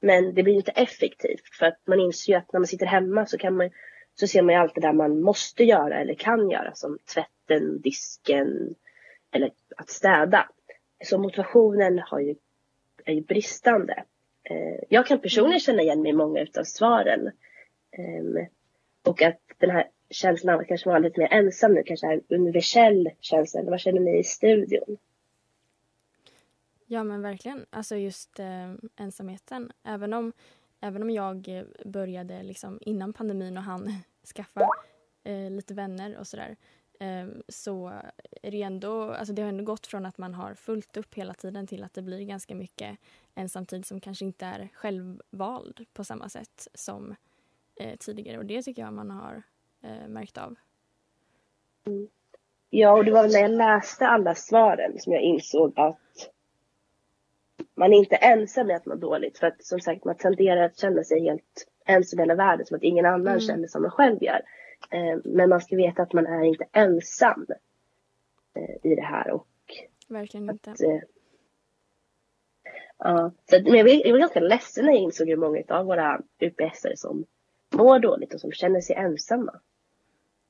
Men 0.00 0.34
det 0.34 0.42
blir 0.42 0.54
inte 0.54 0.70
effektivt 0.70 1.48
för 1.58 1.66
att 1.66 1.78
man 1.86 2.00
inser 2.00 2.32
ju 2.32 2.38
att 2.38 2.52
när 2.52 2.60
man 2.60 2.66
sitter 2.66 2.86
hemma 2.86 3.26
så 3.26 3.38
kan 3.38 3.56
man 3.56 3.70
så 4.14 4.26
ser 4.26 4.42
man 4.42 4.54
ju 4.54 4.60
allt 4.60 4.74
det 4.74 4.80
där 4.80 4.92
man 4.92 5.20
måste 5.20 5.64
göra 5.64 6.00
eller 6.00 6.14
kan 6.14 6.50
göra 6.50 6.74
som 6.74 6.98
tvätten, 7.14 7.80
disken 7.80 8.74
eller 9.30 9.50
att 9.76 9.90
städa. 9.90 10.48
Så 11.04 11.18
motivationen 11.18 11.98
har 11.98 12.20
ju, 12.20 12.34
är 13.04 13.12
ju 13.12 13.20
bristande. 13.20 14.04
Eh, 14.50 14.84
jag 14.88 15.06
kan 15.06 15.20
personligen 15.20 15.60
känna 15.60 15.82
igen 15.82 16.02
mig 16.02 16.10
i 16.10 16.14
många 16.14 16.40
utav 16.40 16.64
svaren. 16.64 17.26
Eh, 17.90 18.46
och 19.06 19.22
att 19.22 19.40
den 19.58 19.70
här 19.70 19.88
känslan 20.10 20.54
av 20.54 20.60
att 20.60 20.66
kanske 20.66 20.88
vara 20.88 20.98
lite 20.98 21.20
mer 21.20 21.32
ensam 21.32 21.74
nu 21.74 21.82
kanske 21.82 22.06
är 22.06 22.12
en 22.12 22.22
universell 22.28 23.10
känsla. 23.20 23.62
Vad 23.62 23.80
känner 23.80 24.00
ni 24.00 24.18
i 24.18 24.24
studion? 24.24 24.98
Ja 26.86 27.04
men 27.04 27.22
verkligen. 27.22 27.66
Alltså 27.70 27.96
just 27.96 28.38
eh, 28.38 28.74
ensamheten. 28.96 29.72
Även 29.84 30.12
om, 30.12 30.32
även 30.80 31.02
om 31.02 31.10
jag 31.10 31.64
började 31.84 32.42
liksom 32.42 32.78
innan 32.80 33.12
pandemin 33.12 33.56
och 33.56 33.62
han 33.62 33.92
skaffa 34.34 34.68
eh, 35.24 35.50
lite 35.50 35.74
vänner 35.74 36.18
och 36.18 36.26
sådär. 36.26 36.50
Eh, 36.50 36.56
så 37.48 37.92
är 38.42 38.50
det 38.50 38.62
ändå, 38.62 39.12
alltså 39.12 39.34
det 39.34 39.42
har 39.42 39.48
ändå 39.48 39.64
gått 39.64 39.86
från 39.86 40.06
att 40.06 40.18
man 40.18 40.34
har 40.34 40.54
fullt 40.54 40.96
upp 40.96 41.14
hela 41.14 41.34
tiden 41.34 41.66
till 41.66 41.84
att 41.84 41.94
det 41.94 42.02
blir 42.02 42.24
ganska 42.24 42.54
mycket 42.54 42.98
ensamtid 43.34 43.86
som 43.86 44.00
kanske 44.00 44.24
inte 44.24 44.46
är 44.46 44.68
självvald 44.74 45.86
på 45.92 46.04
samma 46.04 46.28
sätt 46.28 46.68
som 46.74 47.14
eh, 47.76 47.96
tidigare. 47.96 48.38
Och 48.38 48.46
det 48.46 48.62
tycker 48.62 48.82
jag 48.82 48.92
man 48.92 49.10
har 49.10 49.42
eh, 49.82 50.08
märkt 50.08 50.38
av. 50.38 50.54
Mm. 51.86 52.08
Ja, 52.70 52.92
och 52.92 53.04
det 53.04 53.12
var 53.12 53.28
när 53.28 53.40
jag 53.40 53.50
läste 53.50 54.06
alla 54.06 54.34
svaren 54.34 54.98
som 54.98 55.12
jag 55.12 55.22
insåg 55.22 55.72
att 55.76 56.30
man 57.74 57.92
är 57.92 57.98
inte 57.98 58.16
ensam 58.16 58.66
med 58.66 58.76
att 58.76 58.86
må 58.86 58.94
dåligt. 58.94 59.38
För 59.38 59.46
att 59.46 59.64
som 59.64 59.80
sagt, 59.80 60.04
man 60.04 60.16
tenderar 60.16 60.62
att 60.62 60.78
känna 60.78 61.04
sig 61.04 61.20
helt 61.22 61.66
ensam 61.86 62.18
i 62.18 62.22
hela 62.22 62.34
världen 62.34 62.66
som 62.66 62.76
att 62.76 62.82
ingen 62.82 63.06
annan 63.06 63.26
mm. 63.26 63.40
känner 63.40 63.68
som 63.68 63.82
man 63.82 63.90
själv 63.90 64.22
gör. 64.22 64.40
Eh, 64.90 65.18
men 65.24 65.48
man 65.48 65.60
ska 65.60 65.76
veta 65.76 66.02
att 66.02 66.12
man 66.12 66.26
är 66.26 66.42
inte 66.42 66.66
ensam 66.72 67.46
eh, 68.54 68.90
i 68.92 68.94
det 68.94 69.02
här. 69.02 69.30
Och 69.30 69.48
Verkligen 70.08 70.50
inte. 70.50 70.70
Att, 70.70 70.80
eh, 70.80 71.00
ja, 72.98 73.32
så, 73.50 73.62
men 73.62 73.74
jag 73.74 73.84
var, 73.84 74.06
jag 74.06 74.12
var 74.12 74.18
ganska 74.18 74.40
ledsen 74.40 74.84
när 74.84 74.92
jag 74.92 75.02
insåg 75.02 75.28
hur 75.28 75.36
många 75.36 75.62
av 75.68 75.86
våra 75.86 76.20
UPSare 76.40 76.96
som 76.96 77.24
mår 77.70 77.98
dåligt 77.98 78.34
och 78.34 78.40
som 78.40 78.52
känner 78.52 78.80
sig 78.80 78.96
ensamma. 78.96 79.60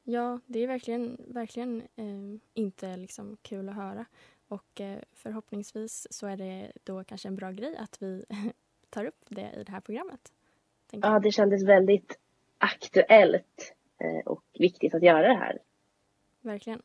Ja, 0.03 0.41
det 0.47 0.59
är 0.59 0.67
verkligen, 0.67 1.17
verkligen 1.27 1.83
eh, 1.97 2.41
inte 2.55 2.97
liksom 2.97 3.37
kul 3.43 3.69
att 3.69 3.75
höra. 3.75 4.07
Och 4.49 4.81
eh, 4.81 4.99
förhoppningsvis 5.13 6.07
så 6.11 6.27
är 6.27 6.37
det 6.37 6.73
då 6.85 7.05
kanske 7.05 7.29
en 7.29 7.37
bra 7.37 7.51
grej 7.51 7.77
att 7.77 8.03
vi 8.03 8.25
tar 8.91 9.05
upp 9.05 9.25
det 9.29 9.51
i 9.57 9.65
det 9.65 9.73
här 9.73 9.81
programmet. 9.81 10.33
Ja, 10.91 11.19
det 11.19 11.33
kändes 11.33 11.65
väldigt 11.65 12.19
aktuellt 12.59 13.75
och 14.25 14.43
viktigt 14.59 14.95
att 14.95 15.03
göra 15.03 15.29
det 15.29 15.35
här. 15.35 15.59
Verkligen. 16.41 16.83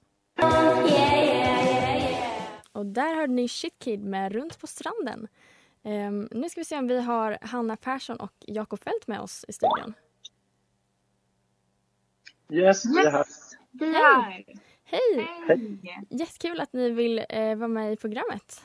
Och 2.72 2.86
där 2.86 3.16
hörde 3.16 3.34
ni 3.34 3.48
Shitkid 3.48 4.04
med 4.04 4.32
Runt 4.32 4.60
på 4.60 4.68
stranden. 4.68 5.28
Um, 5.84 6.30
nu 6.32 6.50
ska 6.50 6.62
vi 6.62 6.66
se 6.66 6.78
om 6.78 6.88
vi 6.88 7.02
har 7.02 7.38
Hanna 7.42 7.76
Persson 7.76 8.18
och 8.18 8.34
Jakob 8.40 8.80
Fält 8.80 9.08
med 9.08 9.20
oss 9.20 9.46
i 9.48 9.54
studion. 9.54 9.94
Yes, 12.50 12.86
vi 12.86 13.06
är 13.06 13.12
här. 13.12 13.26
Vi 13.72 13.86
är 13.86 13.94
här. 13.94 14.46
Hej! 14.84 15.28
Hej! 15.48 16.06
Jättekul 16.10 16.62
att 16.62 16.74
ni 16.74 16.90
vill 16.90 17.26
eh, 17.30 17.56
vara 17.56 17.68
med 17.68 17.94
i 17.94 17.96
programmet. 17.96 18.64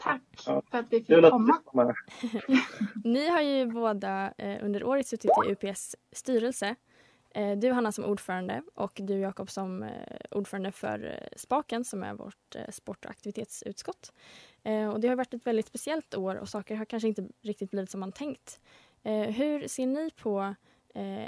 Tack 0.00 0.22
ja. 0.46 0.62
för 0.70 0.78
att 0.78 0.86
vi 0.90 1.04
fick 1.04 1.30
komma. 1.30 1.94
ni 3.04 3.28
har 3.28 3.40
ju 3.40 3.66
båda 3.66 4.32
eh, 4.38 4.64
under 4.64 4.84
året 4.84 5.06
suttit 5.06 5.30
i 5.46 5.50
UPS 5.50 5.96
styrelse. 6.12 6.76
Eh, 7.34 7.58
du 7.58 7.72
Hanna 7.72 7.92
som 7.92 8.04
ordförande 8.04 8.62
och 8.74 9.00
du 9.02 9.18
Jakob 9.18 9.50
som 9.50 9.82
eh, 9.82 10.16
ordförande 10.30 10.72
för 10.72 11.04
eh, 11.04 11.36
Spaken 11.36 11.84
som 11.84 12.02
är 12.02 12.14
vårt 12.14 12.56
sport 12.68 13.04
och 13.04 13.10
aktivitetsutskott. 13.10 14.12
och 14.92 15.00
det 15.00 15.08
har 15.08 15.16
varit 15.16 15.34
ett 15.34 15.46
väldigt 15.46 15.66
speciellt 15.66 16.14
år 16.14 16.36
och 16.36 16.48
saker 16.48 16.76
har 16.76 16.84
kanske 16.84 17.08
inte 17.08 17.28
riktigt 17.42 17.70
blivit 17.70 17.90
som 17.90 18.00
man 18.00 18.12
tänkt. 18.12 18.60
hur 19.34 19.68
ser 19.68 19.86
ni 19.86 20.10
på 20.10 20.54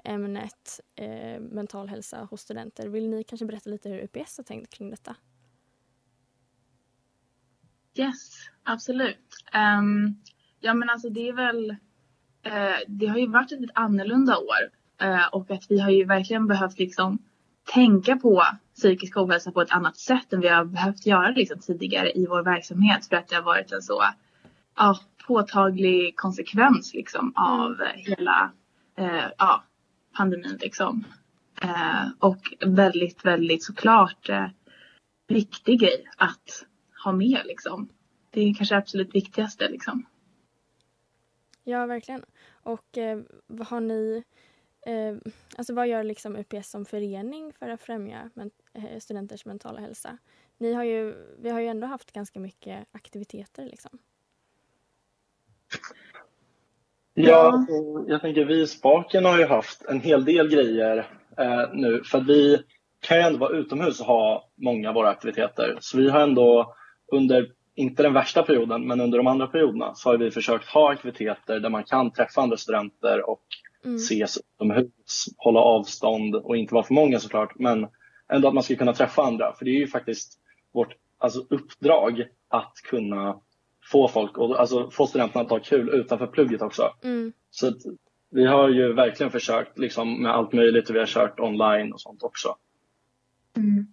ämnet 0.05 0.81
mental 1.41 1.89
hälsa 1.89 2.25
hos 2.31 2.41
studenter? 2.41 2.89
Vill 2.89 3.09
ni 3.09 3.25
kanske 3.25 3.47
berätta 3.47 3.71
lite 3.71 3.89
hur 3.89 4.05
UPS 4.05 4.37
har 4.37 4.45
tänkt 4.45 4.75
kring 4.75 4.91
detta? 4.91 5.17
Yes, 7.95 8.31
absolut. 8.63 9.29
Um, 9.55 10.23
ja 10.61 10.75
men 10.75 10.91
alltså 10.91 11.09
det 11.09 11.29
är 11.29 11.33
väl, 11.33 11.71
uh, 12.47 12.79
det 12.89 13.07
har 13.07 13.19
ju 13.19 13.27
varit 13.27 13.53
ett 13.53 13.61
lite 13.61 13.73
annorlunda 13.75 14.39
år 14.39 14.84
Eh, 15.01 15.29
och 15.33 15.51
att 15.51 15.71
vi 15.71 15.81
har 15.81 15.91
ju 15.91 16.05
verkligen 16.05 16.47
behövt 16.47 16.79
liksom 16.79 17.19
tänka 17.73 18.17
på 18.17 18.43
psykisk 18.75 19.17
ohälsa 19.17 19.53
på 19.53 19.63
ett 19.63 19.71
annat 19.73 19.97
sätt 19.97 20.33
än 20.33 20.41
vi 20.41 20.49
har 20.49 20.65
behövt 20.65 21.07
göra 21.07 21.31
liksom 21.31 21.59
tidigare 21.61 22.13
i 22.13 22.27
vår 22.27 22.43
verksamhet 22.43 23.07
för 23.07 23.17
att 23.17 23.29
det 23.29 23.35
har 23.35 23.43
varit 23.43 23.73
en 23.73 23.83
så 23.83 24.05
ja, 24.77 25.01
påtaglig 25.27 26.17
konsekvens 26.17 26.95
liksom 26.95 27.33
av 27.37 27.77
hela 27.95 28.53
hela 28.97 29.33
ja, 29.39 29.65
pandemin 30.17 30.59
liksom. 30.61 31.05
Eh, 31.63 32.09
och 32.19 32.55
väldigt, 32.67 33.25
väldigt 33.25 33.65
såklart 33.65 34.31
viktig 35.29 35.81
grej 35.81 36.05
att 36.17 36.67
ha 37.05 37.13
med 37.13 37.41
liksom. 37.45 37.89
Det 38.31 38.41
är 38.41 38.55
kanske 38.55 38.77
absolut 38.77 39.15
viktigaste 39.15 39.69
liksom. 39.69 40.07
Ja, 41.65 41.87
verkligen. 41.87 42.25
Och 42.63 42.99
eh, 42.99 43.21
vad 43.47 43.67
har 43.67 43.81
ni... 43.81 44.23
Eh, 44.87 45.17
alltså 45.57 45.75
vad 45.75 45.89
gör 45.89 46.05
liksom 46.05 46.37
UPS 46.37 46.71
som 46.71 46.85
förening 46.85 47.53
för 47.59 47.69
att 47.69 47.83
främja 47.83 48.31
men, 48.35 48.51
eh, 48.73 48.99
studenters 48.99 49.45
mentala 49.45 49.81
hälsa? 49.81 50.19
Ni 50.59 50.73
har 50.73 50.85
ju, 50.85 51.15
vi 51.39 51.51
har 51.51 51.61
ju 51.61 51.67
ändå 51.67 51.87
haft 51.87 52.13
ganska 52.13 52.41
mycket 52.41 52.87
aktiviteter 52.93 53.65
liksom. 53.65 53.99
Ja, 57.15 57.67
jag 58.07 58.21
tänker 58.21 58.45
vi 58.45 58.63
i 58.63 58.67
Spaken 58.67 59.25
har 59.25 59.39
ju 59.39 59.47
haft 59.47 59.85
en 59.85 60.01
hel 60.01 60.25
del 60.25 60.49
grejer 60.49 61.11
eh, 61.39 61.73
nu 61.73 62.03
för 62.05 62.19
att 62.19 62.27
vi 62.27 62.63
kan 63.01 63.17
ju 63.17 63.23
ändå 63.23 63.39
vara 63.39 63.57
utomhus 63.57 64.01
och 64.01 64.07
ha 64.07 64.49
många 64.55 64.89
av 64.89 64.95
våra 64.95 65.09
aktiviteter. 65.09 65.77
Så 65.81 65.99
vi 65.99 66.11
har 66.11 66.21
ändå 66.21 66.75
under, 67.13 67.51
inte 67.75 68.03
den 68.03 68.13
värsta 68.13 68.43
perioden, 68.43 68.87
men 68.87 69.01
under 69.01 69.19
de 69.19 69.27
andra 69.27 69.47
perioderna 69.47 69.95
så 69.95 70.11
har 70.11 70.19
vi 70.19 70.31
försökt 70.31 70.69
ha 70.69 70.93
aktiviteter 70.93 71.61
där 71.61 71.71
man 71.71 71.85
kan 71.85 72.11
träffa 72.11 72.41
andra 72.41 72.57
studenter 72.57 73.31
och 73.31 73.43
mm. 73.85 73.97
ses 73.97 74.39
utomhus, 74.39 75.29
hålla 75.37 75.61
avstånd 75.61 76.35
och 76.35 76.57
inte 76.57 76.75
vara 76.75 76.85
för 76.85 76.95
många 76.95 77.21
såklart, 77.21 77.59
men 77.59 77.87
ändå 78.29 78.49
att 78.49 78.55
man 78.55 78.63
ska 78.63 78.77
kunna 78.77 78.93
träffa 78.93 79.23
andra. 79.23 79.53
För 79.53 79.65
det 79.65 79.71
är 79.71 79.79
ju 79.79 79.87
faktiskt 79.87 80.39
vårt 80.73 80.97
alltså, 81.19 81.47
uppdrag 81.51 82.25
att 82.49 82.73
kunna 82.85 83.41
få 83.91 84.09
folk, 84.09 84.39
och, 84.39 84.61
alltså 84.61 84.91
få 84.91 85.07
studenterna 85.07 85.45
att 85.45 85.51
ha 85.51 85.59
kul 85.59 85.89
utanför 85.89 86.27
plugget 86.27 86.63
också. 86.63 86.91
Mm. 87.03 87.33
Så 87.51 87.69
att, 87.69 87.77
vi 88.31 88.47
har 88.47 88.69
ju 88.69 88.93
verkligen 88.93 89.33
försökt 89.33 89.79
liksom, 89.79 90.23
med 90.23 90.33
allt 90.33 90.53
möjligt 90.53 90.89
och 90.89 90.95
vi 90.95 90.99
har 90.99 91.07
kört 91.07 91.41
online 91.41 91.93
och 91.93 92.01
sånt 92.01 92.23
också. 92.23 92.57
Mm. 93.57 93.87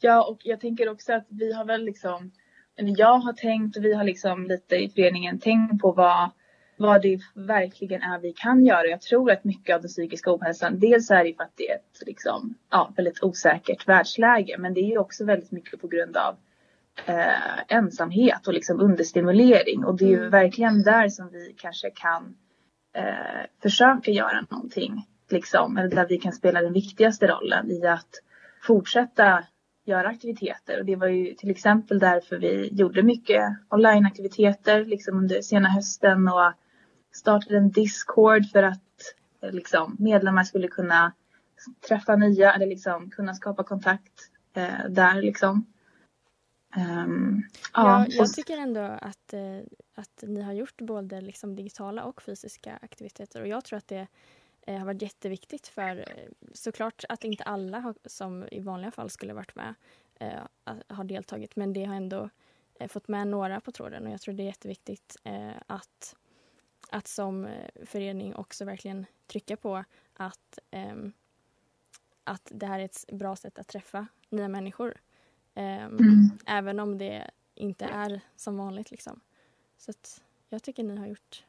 Ja, 0.00 0.24
och 0.24 0.40
jag 0.44 0.60
tänker 0.60 0.88
också 0.88 1.12
att 1.12 1.26
vi 1.28 1.52
har 1.52 1.64
väl 1.64 1.84
liksom, 1.84 2.32
jag 2.76 3.18
har 3.18 3.32
tänkt 3.32 3.76
och 3.76 3.84
vi 3.84 3.94
har 3.94 4.04
liksom 4.04 4.46
lite 4.46 4.76
i 4.76 4.88
föreningen 4.88 5.38
tänkt 5.38 5.82
på 5.82 5.92
vad, 5.92 6.30
vad 6.76 7.02
det 7.02 7.20
verkligen 7.34 8.02
är 8.02 8.18
vi 8.18 8.32
kan 8.32 8.66
göra. 8.66 8.86
Jag 8.86 9.00
tror 9.00 9.30
att 9.30 9.44
mycket 9.44 9.74
av 9.74 9.80
den 9.82 9.88
psykiska 9.88 10.34
ohälsan, 10.34 10.78
dels 10.78 11.10
är 11.10 11.24
det 11.24 11.34
för 11.34 11.44
att 11.44 11.56
det 11.56 11.70
är 11.70 11.74
ett 11.74 12.06
liksom, 12.06 12.54
ja, 12.70 12.92
väldigt 12.96 13.22
osäkert 13.22 13.88
världsläge, 13.88 14.56
men 14.58 14.74
det 14.74 14.80
är 14.80 14.90
ju 14.90 14.98
också 14.98 15.24
väldigt 15.24 15.52
mycket 15.52 15.80
på 15.80 15.88
grund 15.88 16.16
av 16.16 16.36
eh, 17.06 17.76
ensamhet 17.76 18.46
och 18.46 18.54
liksom 18.54 18.80
understimulering. 18.80 19.84
Och 19.84 19.96
det 19.96 20.04
är 20.04 20.08
ju 20.08 20.18
mm. 20.18 20.30
verkligen 20.30 20.82
där 20.82 21.08
som 21.08 21.28
vi 21.32 21.54
kanske 21.58 21.90
kan 21.90 22.36
eh, 22.94 23.46
försöka 23.62 24.10
göra 24.10 24.46
någonting. 24.50 25.06
Liksom, 25.30 25.76
eller 25.76 25.90
där 25.90 26.06
vi 26.08 26.18
kan 26.18 26.32
spela 26.32 26.62
den 26.62 26.72
viktigaste 26.72 27.26
rollen 27.26 27.70
i 27.70 27.86
att 27.86 28.10
fortsätta 28.62 29.44
göra 29.84 30.08
aktiviteter. 30.08 30.78
Och 30.78 30.84
det 30.84 30.96
var 30.96 31.06
ju 31.06 31.34
till 31.34 31.50
exempel 31.50 31.98
därför 31.98 32.36
vi 32.36 32.68
gjorde 32.72 33.02
mycket 33.02 33.42
onlineaktiviteter 33.70 34.84
liksom 34.84 35.18
under 35.18 35.40
sena 35.40 35.68
hösten 35.68 36.28
och 36.28 36.52
startade 37.16 37.56
en 37.56 37.70
Discord 37.70 38.50
för 38.50 38.62
att 38.62 38.80
eh, 39.40 39.52
liksom, 39.52 39.96
medlemmar 39.98 40.44
skulle 40.44 40.68
kunna 40.68 41.12
träffa 41.88 42.16
nya 42.16 42.52
eller 42.52 42.66
liksom 42.66 43.10
kunna 43.10 43.34
skapa 43.34 43.64
kontakt 43.64 44.30
eh, 44.54 44.88
där 44.88 45.22
liksom. 45.22 45.66
Um, 46.76 47.42
ja, 47.74 48.06
jag 48.08 48.32
tycker 48.32 48.56
ändå 48.56 48.80
att, 48.80 49.32
eh, 49.32 49.58
att 49.94 50.22
ni 50.22 50.42
har 50.42 50.52
gjort 50.52 50.80
både 50.80 51.20
liksom 51.20 51.56
digitala 51.56 52.04
och 52.04 52.22
fysiska 52.22 52.78
aktiviteter. 52.82 53.40
Och 53.40 53.48
jag 53.48 53.64
tror 53.64 53.76
att 53.76 53.88
det 53.88 54.06
eh, 54.66 54.78
har 54.78 54.86
varit 54.86 55.02
jätteviktigt 55.02 55.66
för 55.66 55.96
eh, 55.98 56.28
såklart 56.52 57.04
att 57.08 57.24
inte 57.24 57.44
alla 57.44 57.80
har, 57.80 57.94
som 58.04 58.44
i 58.50 58.60
vanliga 58.60 58.90
fall 58.90 59.10
skulle 59.10 59.32
varit 59.32 59.54
med 59.54 59.74
eh, 60.14 60.74
har 60.88 61.04
deltagit. 61.04 61.56
Men 61.56 61.72
det 61.72 61.84
har 61.84 61.94
ändå 61.94 62.30
fått 62.88 63.08
med 63.08 63.28
några 63.28 63.60
på 63.60 63.72
tråden. 63.72 64.06
Och 64.06 64.12
jag 64.12 64.20
tror 64.20 64.34
det 64.34 64.42
är 64.42 64.46
jätteviktigt 64.46 65.16
att 65.66 66.16
att 66.90 67.06
som 67.08 67.44
eh, 67.44 67.70
förening 67.86 68.34
också 68.34 68.64
verkligen 68.64 69.06
trycka 69.26 69.56
på 69.56 69.84
att, 70.14 70.58
ehm, 70.70 71.12
att 72.24 72.52
det 72.54 72.66
här 72.66 72.80
är 72.80 72.84
ett 72.84 73.04
bra 73.12 73.36
sätt 73.36 73.58
att 73.58 73.68
träffa 73.68 74.06
nya 74.30 74.48
människor. 74.48 74.94
Ehm, 75.54 75.96
Mm. 75.96 76.38
Även 76.46 76.80
om 76.80 76.98
det 76.98 77.30
inte 77.54 77.84
är 77.84 78.20
som 78.36 78.56
vanligt. 78.56 78.90
Liksom. 78.90 79.20
Så 79.78 79.92
jag 80.48 80.62
tycker 80.62 80.84
ni 80.84 80.96
har 80.96 81.06
gjort 81.06 81.44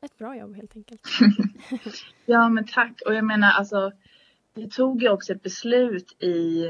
ett 0.00 0.18
bra 0.18 0.36
jobb 0.36 0.56
helt 0.56 0.76
enkelt. 0.76 1.02
Ja, 2.26 2.48
men 2.48 2.66
tack. 2.66 3.02
Och 3.06 3.14
jag 3.14 3.24
menar 3.24 3.50
alltså, 3.50 3.92
vi 4.54 4.70
tog 4.70 5.02
ju 5.02 5.08
också 5.08 5.32
ett 5.32 5.42
beslut 5.42 6.22
i 6.22 6.66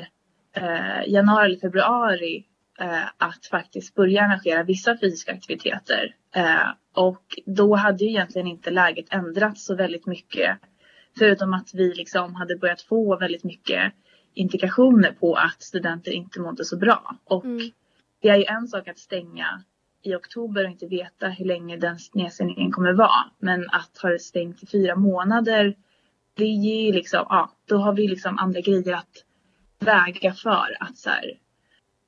eh, 0.53 1.09
januari 1.09 1.47
eller 1.47 1.61
februari 1.61 2.47
att 3.17 3.47
faktiskt 3.47 3.95
börja 3.95 4.23
arrangera 4.23 4.63
vissa 4.63 4.99
fysiska 4.99 5.33
aktiviteter. 5.33 6.15
Eh, 6.35 6.69
och 6.95 7.25
då 7.47 7.75
hade 7.75 8.05
ju 8.05 8.11
egentligen 8.11 8.47
inte 8.47 8.71
läget 8.71 9.07
ändrats 9.11 9.65
så 9.65 9.75
väldigt 9.75 10.07
mycket. 10.07 10.59
Förutom 11.19 11.55
att 11.55 11.75
vi 11.75 11.95
liksom 11.95 12.35
hade 12.35 12.57
börjat 12.57 12.83
få 12.83 13.17
väldigt 13.17 13.45
mycket 13.45 13.93
indikationer 14.35 15.13
på 15.13 15.35
att 15.35 15.63
studenter 15.63 16.13
inte 16.13 16.41
mådde 16.41 16.65
så 16.65 16.77
bra. 16.77 17.17
Och 17.25 17.45
det 18.23 18.29
är 18.29 18.37
ju 18.37 18.45
en 18.45 18.69
sak 18.69 18.89
att 18.89 18.99
stänga 18.99 19.63
i 20.03 20.15
oktober 20.15 20.65
och 20.65 20.71
inte 20.71 20.87
veta 20.87 21.29
hur 21.29 21.45
länge 21.45 21.77
den 21.77 21.99
nedstängningen 22.15 22.73
kommer 22.73 22.93
vara. 22.93 23.31
Men 23.39 23.67
att 23.71 23.99
ha 24.03 24.09
det 24.11 24.19
stängt 24.19 24.63
i 24.63 24.67
fyra 24.67 24.97
månader, 24.97 25.77
det 26.35 26.47
ger 26.47 26.87
ju 26.87 26.93
liksom, 26.93 27.27
ja, 27.29 27.51
då 27.65 27.77
har 27.77 27.93
vi 27.93 28.09
liksom 28.09 28.39
andra 28.39 28.61
grejer 28.61 28.95
att 28.95 29.25
väga 29.79 30.35
för 30.35 30.77
att 30.81 30.99
så 30.99 31.11
här, 31.11 31.39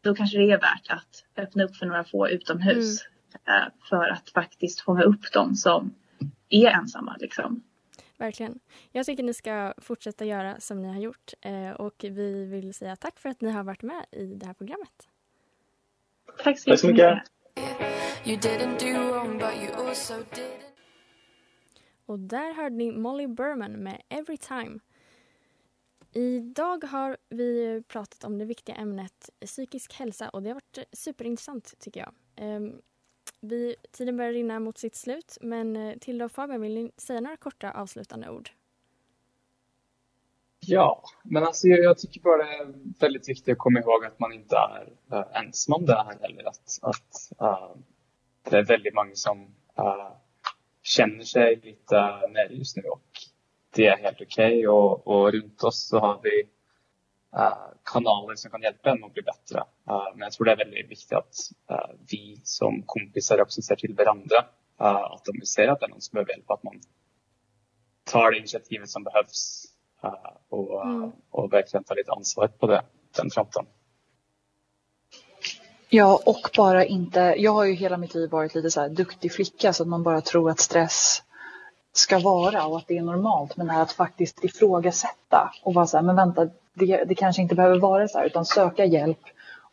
då 0.03 0.15
kanske 0.15 0.39
det 0.39 0.51
är 0.51 0.61
värt 0.61 0.91
att 0.91 1.25
öppna 1.37 1.65
upp 1.65 1.77
för 1.77 1.87
några 1.87 2.05
få 2.05 2.29
utomhus 2.29 3.03
eh, 3.49 3.73
för 3.89 4.09
att 4.09 4.31
faktiskt 4.31 4.81
fånga 4.81 5.03
upp 5.03 5.33
dem 5.33 5.55
som 5.55 5.95
är 6.49 6.67
ensamma 6.67 7.17
liksom. 7.21 7.63
Verkligen. 8.17 8.59
Jag 8.93 9.07
tycker 9.07 9.23
ni 9.23 9.35
ska 9.35 9.75
fortsätta 9.79 10.25
göra 10.25 10.61
som 10.61 10.83
ni 10.83 10.89
har 10.89 11.01
gjort 11.01 11.33
eh, 11.41 11.71
och 11.71 11.95
vi 12.03 12.45
vill 12.45 12.75
säga 12.75 12.97
tack 12.97 13.21
för 13.21 13.29
att 13.29 13.41
ni 13.41 13.51
har 13.51 13.65
varit 13.65 13.83
med 13.83 14.07
i 14.11 14.25
det 14.25 14.47
här 14.47 14.55
programmet. 14.55 15.09
Tack 16.45 16.59
så 16.59 16.71
Tack 16.71 16.81
så 16.81 16.87
mycket. 16.87 17.23
Och 22.07 22.19
där 22.19 22.55
hörde 22.55 22.77
ni 22.77 22.93
Molly 22.93 23.27
Berman 23.27 23.73
med 23.73 24.03
Every 24.09 24.37
Time. 24.37 24.79
Idag 26.13 26.85
har 26.85 27.17
vi 27.29 27.83
pratat 27.89 28.25
om 28.25 28.39
det 28.39 28.45
viktiga 28.45 28.77
ämnet 28.77 29.31
psykisk 29.41 29.93
hälsa 29.93 30.29
och 30.29 30.43
det 30.43 30.49
har 30.49 30.55
varit 30.55 30.79
superintressant 30.93 31.75
tycker 31.79 32.01
jag. 32.01 32.13
Ehm, 32.37 32.81
vi, 33.41 33.77
tiden 33.93 34.17
börjar 34.17 34.33
rinna 34.33 34.61
mot 34.61 34.79
sitt 34.79 34.97
slut 34.97 35.39
men 35.41 35.77
eh, 35.77 35.99
Tilda 35.99 36.25
och 36.25 36.33
Fabian, 36.33 36.61
vill 36.61 36.75
ni 36.75 36.91
säga 36.97 37.21
några 37.21 37.37
korta 37.37 37.71
avslutande 37.71 38.31
ord? 38.31 38.51
Ja, 40.61 41.03
men 41.23 41.45
alltså 41.45 41.69
jag, 41.69 41.85
jag 41.85 41.99
tycker 41.99 42.21
bara 42.21 42.37
det 42.37 42.57
är 42.57 42.75
väldigt 43.01 43.29
viktigt 43.29 43.53
att 43.53 43.59
komma 43.59 43.81
ihåg 43.81 44.05
att 44.05 44.21
man 44.21 44.33
inte 44.33 44.57
är 44.57 45.17
uh, 45.19 45.37
ensam 45.37 45.75
om 45.75 45.87
det 45.87 45.95
här 45.95 46.19
heller. 46.21 46.49
Att, 46.49 46.79
att 46.83 47.33
uh, 47.43 47.77
det 48.51 48.57
är 48.57 48.65
väldigt 48.65 48.95
många 48.95 49.15
som 49.15 49.41
uh, 49.79 50.13
känner 50.83 51.25
sig 51.25 51.61
lite 51.63 51.97
nere 52.29 52.55
just 52.55 52.77
nu 52.77 52.83
och 52.83 53.03
det 53.75 53.87
är 53.87 53.97
helt 53.97 54.21
okej. 54.21 54.27
Okay. 54.27 54.67
Och, 54.67 55.07
och 55.07 55.33
runt 55.33 55.63
oss 55.63 55.89
så 55.89 55.99
har 55.99 56.21
vi 56.23 56.49
kanaler 57.85 58.35
som 58.35 58.51
kan 58.51 58.63
hjälpa 58.63 58.91
en 58.91 59.05
att 59.05 59.15
bli 59.15 59.23
bättre. 59.23 59.65
men 60.15 60.21
jag 60.21 60.33
tror 60.33 60.45
det 60.45 60.53
är 60.53 60.57
väldigt 60.57 60.91
viktigt 60.91 61.13
att 61.13 61.35
vi 62.11 62.41
som 62.45 62.83
kompisar 62.87 63.41
också 63.41 63.63
ser 63.63 63.77
till 63.77 63.95
varandra. 63.95 64.37
att 64.77 65.29
om 65.29 65.37
vi 65.41 65.47
ser 65.47 65.69
att 65.69 65.81
det 65.81 65.87
är 65.87 65.91
någon 65.91 66.01
som 66.01 66.15
behöver 66.15 66.33
hjälp, 66.33 66.51
att 66.51 66.63
man 66.63 66.81
tar 68.05 68.31
det 68.31 68.39
initiativet 68.39 68.91
som 68.91 69.05
behövs 69.05 69.65
och, 70.49 70.87
Mm. 70.87 71.13
och 71.31 71.53
verkligen 71.53 71.85
ta 71.85 71.95
lite 71.95 72.13
ansvar 72.13 72.49
på 72.49 72.67
det, 72.67 72.83
den 73.17 73.31
fronten. 73.31 73.67
Ja, 75.89 76.23
och 76.27 76.51
bara 76.57 76.85
inte... 76.85 77.35
Jag 77.39 77.53
har 77.53 77.65
ju 77.65 77.73
hela 77.73 77.97
mitt 77.97 78.15
liv 78.15 78.31
varit 78.31 78.55
lite 78.55 78.71
så 78.71 78.81
här 78.81 78.89
duktig 78.89 79.33
flicka 79.33 79.73
så 79.73 79.83
att 79.83 79.89
man 79.89 80.03
bara 80.03 80.21
tror 80.21 80.51
att 80.51 80.61
stress 80.61 81.23
ska 81.93 82.19
vara 82.19 82.67
och 82.67 82.77
att 82.77 82.87
det 82.87 82.99
är 82.99 83.03
normalt. 83.03 83.57
Men 83.57 83.71
här 83.71 83.83
att 83.83 83.93
faktiskt 83.93 84.45
ifrågasätta 84.45 85.53
och 85.63 85.75
vara 85.75 85.87
så 85.87 85.97
här, 85.97 86.05
men 86.05 86.17
vänta, 86.17 86.49
det, 86.75 87.05
det 87.05 87.15
kanske 87.15 87.43
inte 87.43 87.55
behöver 87.55 87.79
vara 87.79 88.09
så 88.09 88.19
här 88.19 88.27
utan 88.27 88.45
söka 88.45 88.85
hjälp. 88.85 89.21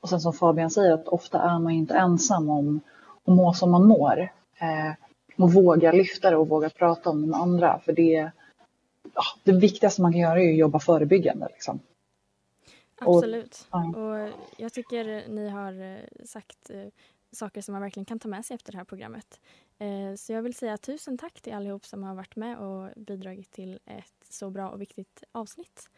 Och 0.01 0.09
sen 0.09 0.19
som 0.19 0.33
Fabian 0.33 0.69
säger 0.69 0.93
att 0.93 1.07
ofta 1.07 1.41
är 1.41 1.59
man 1.59 1.71
inte 1.71 1.93
ensam 1.93 2.49
om 2.49 2.81
att 3.25 3.33
må 3.33 3.53
som 3.53 3.71
man 3.71 3.87
mår. 3.87 4.19
Eh, 4.59 4.93
och 5.37 5.53
våga 5.53 5.91
lyfta 5.91 6.29
det 6.29 6.37
och 6.37 6.47
våga 6.47 6.69
prata 6.69 7.09
om 7.09 7.21
det 7.21 7.27
med 7.27 7.39
andra. 7.39 7.79
För 7.79 7.93
det, 7.93 8.31
ja, 9.13 9.23
det 9.43 9.51
viktigaste 9.51 10.01
man 10.01 10.11
kan 10.11 10.21
göra 10.21 10.41
är 10.41 10.49
att 10.49 10.57
jobba 10.57 10.79
förebyggande. 10.79 11.47
Liksom. 11.51 11.79
Och- 13.01 13.15
Absolut. 13.15 13.67
ja. 13.71 13.85
Och 13.97 14.33
jag 14.57 14.73
tycker 14.73 15.27
ni 15.29 15.49
har 15.49 15.81
eh, 15.81 16.25
sagt 16.25 16.69
eh, 16.69 16.87
saker 17.31 17.61
som 17.61 17.73
man 17.73 17.81
verkligen 17.81 18.05
kan 18.05 18.19
ta 18.19 18.27
med 18.27 18.45
sig 18.45 18.55
efter 18.55 18.71
det 18.71 18.77
här 18.77 18.85
programmet. 18.85 19.39
Eh, 19.79 20.15
Så 20.15 20.33
jag 20.33 20.41
vill 20.41 20.53
säga 20.53 20.77
tusen 20.77 21.17
tack 21.17 21.41
till 21.41 21.53
allihop 21.53 21.85
som 21.85 22.03
har 22.03 22.15
varit 22.15 22.35
med 22.35 22.57
och 22.57 22.89
bidragit 22.95 23.51
till 23.51 23.79
ett 23.85 24.13
så 24.29 24.49
bra 24.49 24.69
och 24.69 24.81
viktigt 24.81 25.23
avsnitt. 25.31 25.89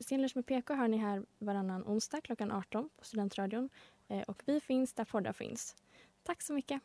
Stenlunch 0.00 0.32
med 0.36 0.46
PK 0.46 0.74
hör 0.74 0.88
ni 0.88 0.96
här 0.96 1.24
varannan 1.38 1.82
onsdag 1.86 2.20
klockan 2.20 2.52
18 2.52 2.90
på 2.98 3.04
Studentradion. 3.04 3.68
Eh, 4.08 4.20
Och 4.22 4.42
vi 4.46 4.60
finns 4.60 4.92
där 4.94 5.04
poddar 5.04 5.32
finns. 5.32 5.76
Tack 6.22 6.42
så 6.42 6.52
mycket. 6.52 6.80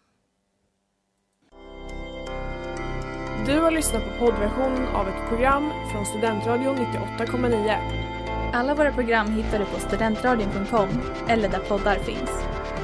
Du 3.45 3.60
har 3.60 3.72
lyssnat 3.72 4.04
på 4.04 4.26
poddversionen 4.26 4.88
av 4.88 5.08
ett 5.08 5.30
program 5.30 5.72
från 5.91 6.06
Studentradion 6.06 6.76
98,9. 6.78 8.52
Alla 8.54 8.76
våra 8.76 8.93
program 8.93 9.32
hittar 9.32 9.60
du 9.60 9.65
på 9.65 9.80
studentradion.com 9.80 10.89
eller 11.30 11.50
där 11.50 11.60
poddar 11.60 11.95
finns. 11.95 12.32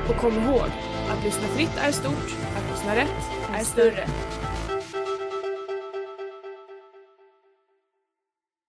Och 0.09 0.15
kom 0.15 0.33
ihåg, 0.33 0.69
att 1.09 1.23
lyssna 1.23 1.47
fritt 1.47 1.77
är 1.77 1.91
stort, 1.91 2.54
att 2.91 2.95
lyssna 2.95 2.95
rätt 2.95 3.59
är 3.59 3.63
större. 3.63 4.07